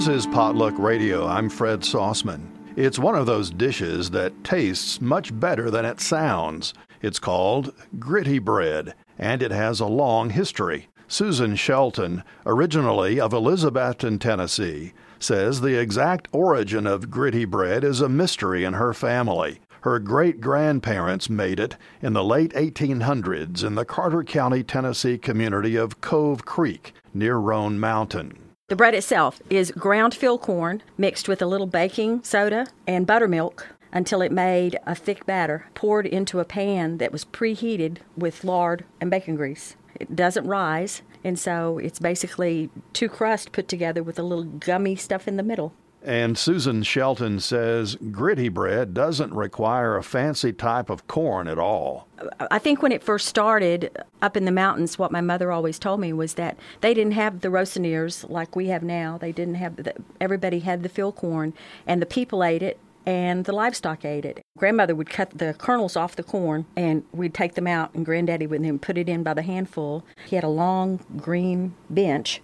This 0.00 0.08
is 0.08 0.26
Potluck 0.28 0.78
Radio. 0.78 1.26
I'm 1.26 1.50
Fred 1.50 1.80
Sauceman. 1.80 2.46
It's 2.74 2.98
one 2.98 3.14
of 3.14 3.26
those 3.26 3.50
dishes 3.50 4.08
that 4.12 4.42
tastes 4.42 4.98
much 4.98 5.38
better 5.38 5.70
than 5.70 5.84
it 5.84 6.00
sounds. 6.00 6.72
It's 7.02 7.18
called 7.18 7.74
gritty 7.98 8.38
bread, 8.38 8.94
and 9.18 9.42
it 9.42 9.50
has 9.50 9.78
a 9.78 9.84
long 9.84 10.30
history. 10.30 10.88
Susan 11.06 11.54
Shelton, 11.54 12.24
originally 12.46 13.20
of 13.20 13.32
Elizabethton, 13.32 14.18
Tennessee, 14.18 14.94
says 15.18 15.60
the 15.60 15.78
exact 15.78 16.28
origin 16.32 16.86
of 16.86 17.10
gritty 17.10 17.44
bread 17.44 17.84
is 17.84 18.00
a 18.00 18.08
mystery 18.08 18.64
in 18.64 18.72
her 18.72 18.94
family. 18.94 19.60
Her 19.82 19.98
great 19.98 20.40
grandparents 20.40 21.28
made 21.28 21.60
it 21.60 21.76
in 22.00 22.14
the 22.14 22.24
late 22.24 22.54
1800s 22.54 23.62
in 23.62 23.74
the 23.74 23.84
Carter 23.84 24.24
County, 24.24 24.62
Tennessee 24.62 25.18
community 25.18 25.76
of 25.76 26.00
Cove 26.00 26.46
Creek 26.46 26.94
near 27.12 27.36
Roan 27.36 27.78
Mountain. 27.78 28.49
The 28.70 28.76
bread 28.76 28.94
itself 28.94 29.42
is 29.50 29.72
ground 29.72 30.14
fill 30.14 30.38
corn 30.38 30.84
mixed 30.96 31.28
with 31.28 31.42
a 31.42 31.46
little 31.46 31.66
baking 31.66 32.22
soda 32.22 32.68
and 32.86 33.04
buttermilk 33.04 33.66
until 33.90 34.22
it 34.22 34.30
made 34.30 34.78
a 34.86 34.94
thick 34.94 35.26
batter 35.26 35.66
poured 35.74 36.06
into 36.06 36.38
a 36.38 36.44
pan 36.44 36.98
that 36.98 37.10
was 37.10 37.24
preheated 37.24 37.96
with 38.16 38.44
lard 38.44 38.84
and 39.00 39.10
bacon 39.10 39.34
grease. 39.34 39.74
It 39.98 40.14
doesn't 40.14 40.46
rise, 40.46 41.02
and 41.24 41.36
so 41.36 41.78
it's 41.78 41.98
basically 41.98 42.70
two 42.92 43.08
crusts 43.08 43.48
put 43.50 43.66
together 43.66 44.04
with 44.04 44.20
a 44.20 44.22
little 44.22 44.44
gummy 44.44 44.94
stuff 44.94 45.26
in 45.26 45.36
the 45.36 45.42
middle. 45.42 45.72
And 46.02 46.38
Susan 46.38 46.82
Shelton 46.82 47.40
says 47.40 47.96
gritty 48.10 48.48
bread 48.48 48.94
doesn't 48.94 49.34
require 49.34 49.96
a 49.96 50.02
fancy 50.02 50.52
type 50.52 50.88
of 50.88 51.06
corn 51.06 51.46
at 51.46 51.58
all. 51.58 52.08
I 52.50 52.58
think 52.58 52.82
when 52.82 52.92
it 52.92 53.02
first 53.02 53.26
started 53.26 53.90
up 54.22 54.36
in 54.36 54.46
the 54.46 54.52
mountains, 54.52 54.98
what 54.98 55.12
my 55.12 55.20
mother 55.20 55.52
always 55.52 55.78
told 55.78 56.00
me 56.00 56.12
was 56.12 56.34
that 56.34 56.56
they 56.80 56.94
didn't 56.94 57.12
have 57.12 57.40
the 57.40 57.48
rosiners 57.48 58.28
like 58.28 58.56
we 58.56 58.68
have 58.68 58.82
now. 58.82 59.18
They 59.18 59.32
didn't 59.32 59.56
have 59.56 59.76
the, 59.76 59.94
everybody 60.20 60.60
had 60.60 60.82
the 60.82 60.88
field 60.88 61.16
corn, 61.16 61.52
and 61.86 62.00
the 62.00 62.06
people 62.06 62.42
ate 62.44 62.62
it, 62.62 62.78
and 63.06 63.44
the 63.44 63.52
livestock 63.52 64.04
ate 64.04 64.24
it. 64.24 64.42
Grandmother 64.58 64.94
would 64.94 65.10
cut 65.10 65.30
the 65.30 65.54
kernels 65.54 65.96
off 65.96 66.16
the 66.16 66.22
corn, 66.22 66.66
and 66.76 67.04
we'd 67.12 67.34
take 67.34 67.54
them 67.54 67.66
out, 67.66 67.94
and 67.94 68.04
Granddaddy 68.04 68.46
would 68.46 68.62
then 68.62 68.78
put 68.78 68.98
it 68.98 69.08
in 69.08 69.22
by 69.22 69.34
the 69.34 69.42
handful. 69.42 70.04
He 70.26 70.36
had 70.36 70.44
a 70.44 70.48
long 70.48 71.00
green 71.16 71.74
bench 71.88 72.40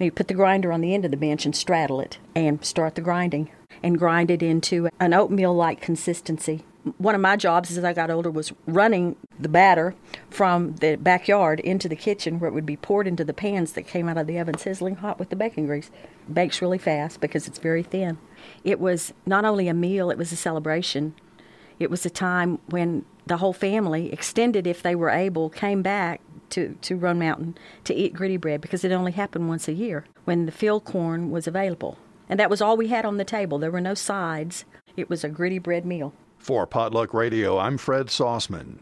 and 0.00 0.06
you 0.06 0.10
put 0.10 0.28
the 0.28 0.34
grinder 0.34 0.72
on 0.72 0.80
the 0.80 0.94
end 0.94 1.04
of 1.04 1.10
the 1.10 1.16
bench 1.16 1.44
and 1.44 1.54
straddle 1.54 2.00
it 2.00 2.18
and 2.34 2.64
start 2.64 2.94
the 2.94 3.02
grinding 3.02 3.50
and 3.82 3.98
grind 3.98 4.30
it 4.30 4.42
into 4.42 4.88
an 4.98 5.12
oatmeal 5.12 5.54
like 5.54 5.80
consistency. 5.80 6.64
One 6.96 7.14
of 7.14 7.20
my 7.20 7.36
jobs 7.36 7.76
as 7.76 7.84
I 7.84 7.92
got 7.92 8.10
older 8.10 8.30
was 8.30 8.54
running 8.66 9.16
the 9.38 9.50
batter 9.50 9.94
from 10.30 10.76
the 10.76 10.96
backyard 10.96 11.60
into 11.60 11.86
the 11.86 11.96
kitchen 11.96 12.40
where 12.40 12.48
it 12.48 12.54
would 12.54 12.64
be 12.64 12.78
poured 12.78 13.06
into 13.06 13.24
the 13.24 13.34
pans 13.34 13.72
that 13.72 13.82
came 13.82 14.08
out 14.08 14.16
of 14.16 14.26
the 14.26 14.38
oven 14.38 14.56
sizzling 14.56 14.96
hot 14.96 15.18
with 15.18 15.28
the 15.28 15.36
bacon 15.36 15.66
grease. 15.66 15.90
Bakes 16.32 16.62
really 16.62 16.78
fast 16.78 17.20
because 17.20 17.46
it's 17.46 17.58
very 17.58 17.82
thin. 17.82 18.16
It 18.64 18.80
was 18.80 19.12
not 19.26 19.44
only 19.44 19.68
a 19.68 19.74
meal, 19.74 20.10
it 20.10 20.16
was 20.16 20.32
a 20.32 20.36
celebration. 20.36 21.14
It 21.78 21.90
was 21.90 22.06
a 22.06 22.10
time 22.10 22.58
when 22.70 23.04
the 23.26 23.36
whole 23.36 23.52
family, 23.52 24.10
extended 24.10 24.66
if 24.66 24.82
they 24.82 24.94
were 24.94 25.10
able, 25.10 25.50
came 25.50 25.82
back 25.82 26.22
to, 26.50 26.76
to 26.82 26.96
Roan 26.96 27.18
Mountain 27.18 27.56
to 27.84 27.94
eat 27.94 28.14
gritty 28.14 28.36
bread 28.36 28.60
because 28.60 28.84
it 28.84 28.92
only 28.92 29.12
happened 29.12 29.48
once 29.48 29.68
a 29.68 29.72
year 29.72 30.04
when 30.24 30.46
the 30.46 30.52
field 30.52 30.84
corn 30.84 31.30
was 31.30 31.46
available. 31.46 31.98
And 32.28 32.38
that 32.38 32.50
was 32.50 32.60
all 32.60 32.76
we 32.76 32.88
had 32.88 33.04
on 33.04 33.16
the 33.16 33.24
table. 33.24 33.58
There 33.58 33.70
were 33.70 33.80
no 33.80 33.94
sides. 33.94 34.64
It 34.96 35.10
was 35.10 35.24
a 35.24 35.28
gritty 35.28 35.58
bread 35.58 35.84
meal. 35.84 36.12
For 36.38 36.66
Potluck 36.66 37.12
Radio, 37.12 37.58
I'm 37.58 37.76
Fred 37.76 38.06
Sauceman. 38.06 38.78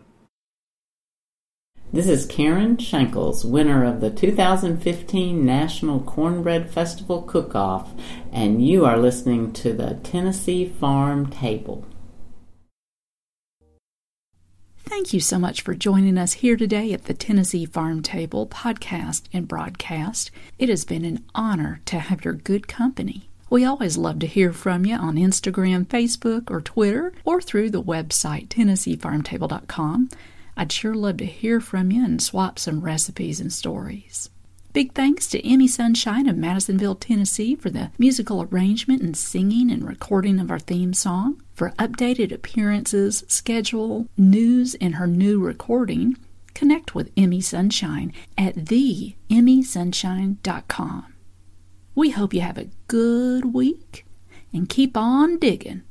This 1.90 2.06
is 2.06 2.26
Karen 2.26 2.76
Schenkels, 2.76 3.46
winner 3.46 3.82
of 3.82 4.02
the 4.02 4.10
2015 4.10 5.44
National 5.44 6.00
Cornbread 6.00 6.70
Festival 6.70 7.22
Cook 7.22 7.54
Off, 7.54 7.94
and 8.30 8.62
you 8.62 8.84
are 8.84 8.98
listening 8.98 9.54
to 9.54 9.72
the 9.72 9.94
Tennessee 10.02 10.68
Farm 10.68 11.30
Table. 11.30 11.86
Thank 14.88 15.12
you 15.12 15.20
so 15.20 15.38
much 15.38 15.60
for 15.60 15.74
joining 15.74 16.16
us 16.16 16.32
here 16.32 16.56
today 16.56 16.94
at 16.94 17.04
the 17.04 17.12
Tennessee 17.12 17.66
Farm 17.66 18.02
Table 18.02 18.46
podcast 18.46 19.24
and 19.34 19.46
broadcast. 19.46 20.30
It 20.58 20.70
has 20.70 20.86
been 20.86 21.04
an 21.04 21.26
honor 21.34 21.82
to 21.84 21.98
have 21.98 22.24
your 22.24 22.32
good 22.32 22.66
company. 22.66 23.28
We 23.50 23.66
always 23.66 23.98
love 23.98 24.18
to 24.20 24.26
hear 24.26 24.50
from 24.50 24.86
you 24.86 24.94
on 24.96 25.16
Instagram, 25.16 25.86
Facebook, 25.86 26.50
or 26.50 26.62
Twitter, 26.62 27.12
or 27.26 27.42
through 27.42 27.68
the 27.68 27.82
website 27.82 28.48
TennesseeFarmTable.com. 28.48 30.08
I'd 30.56 30.72
sure 30.72 30.94
love 30.94 31.18
to 31.18 31.26
hear 31.26 31.60
from 31.60 31.92
you 31.92 32.02
and 32.02 32.22
swap 32.22 32.58
some 32.58 32.80
recipes 32.80 33.40
and 33.40 33.52
stories. 33.52 34.30
Big 34.72 34.94
thanks 34.94 35.26
to 35.28 35.46
Emmy 35.46 35.68
Sunshine 35.68 36.26
of 36.26 36.38
Madisonville, 36.38 36.94
Tennessee 36.94 37.54
for 37.54 37.68
the 37.68 37.90
musical 37.98 38.42
arrangement 38.42 39.02
and 39.02 39.14
singing 39.14 39.70
and 39.70 39.86
recording 39.86 40.40
of 40.40 40.50
our 40.50 40.58
theme 40.58 40.94
song. 40.94 41.42
For 41.58 41.70
updated 41.70 42.30
appearances, 42.30 43.24
schedule, 43.26 44.06
news, 44.16 44.76
and 44.76 44.94
her 44.94 45.08
new 45.08 45.40
recording, 45.40 46.16
connect 46.54 46.94
with 46.94 47.10
Emmy 47.16 47.40
Sunshine 47.40 48.12
at 48.38 48.54
theemmysunshine.com. 48.54 51.14
We 51.96 52.10
hope 52.10 52.32
you 52.32 52.42
have 52.42 52.58
a 52.58 52.70
good 52.86 53.52
week 53.52 54.06
and 54.52 54.68
keep 54.68 54.96
on 54.96 55.40
digging. 55.40 55.82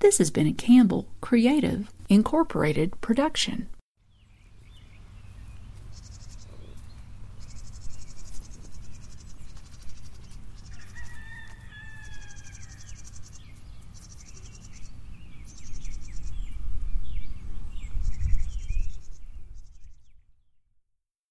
This 0.00 0.18
has 0.18 0.30
been 0.30 0.46
a 0.46 0.52
Campbell 0.52 1.08
Creative 1.22 1.90
Incorporated 2.10 3.00
production. 3.00 3.68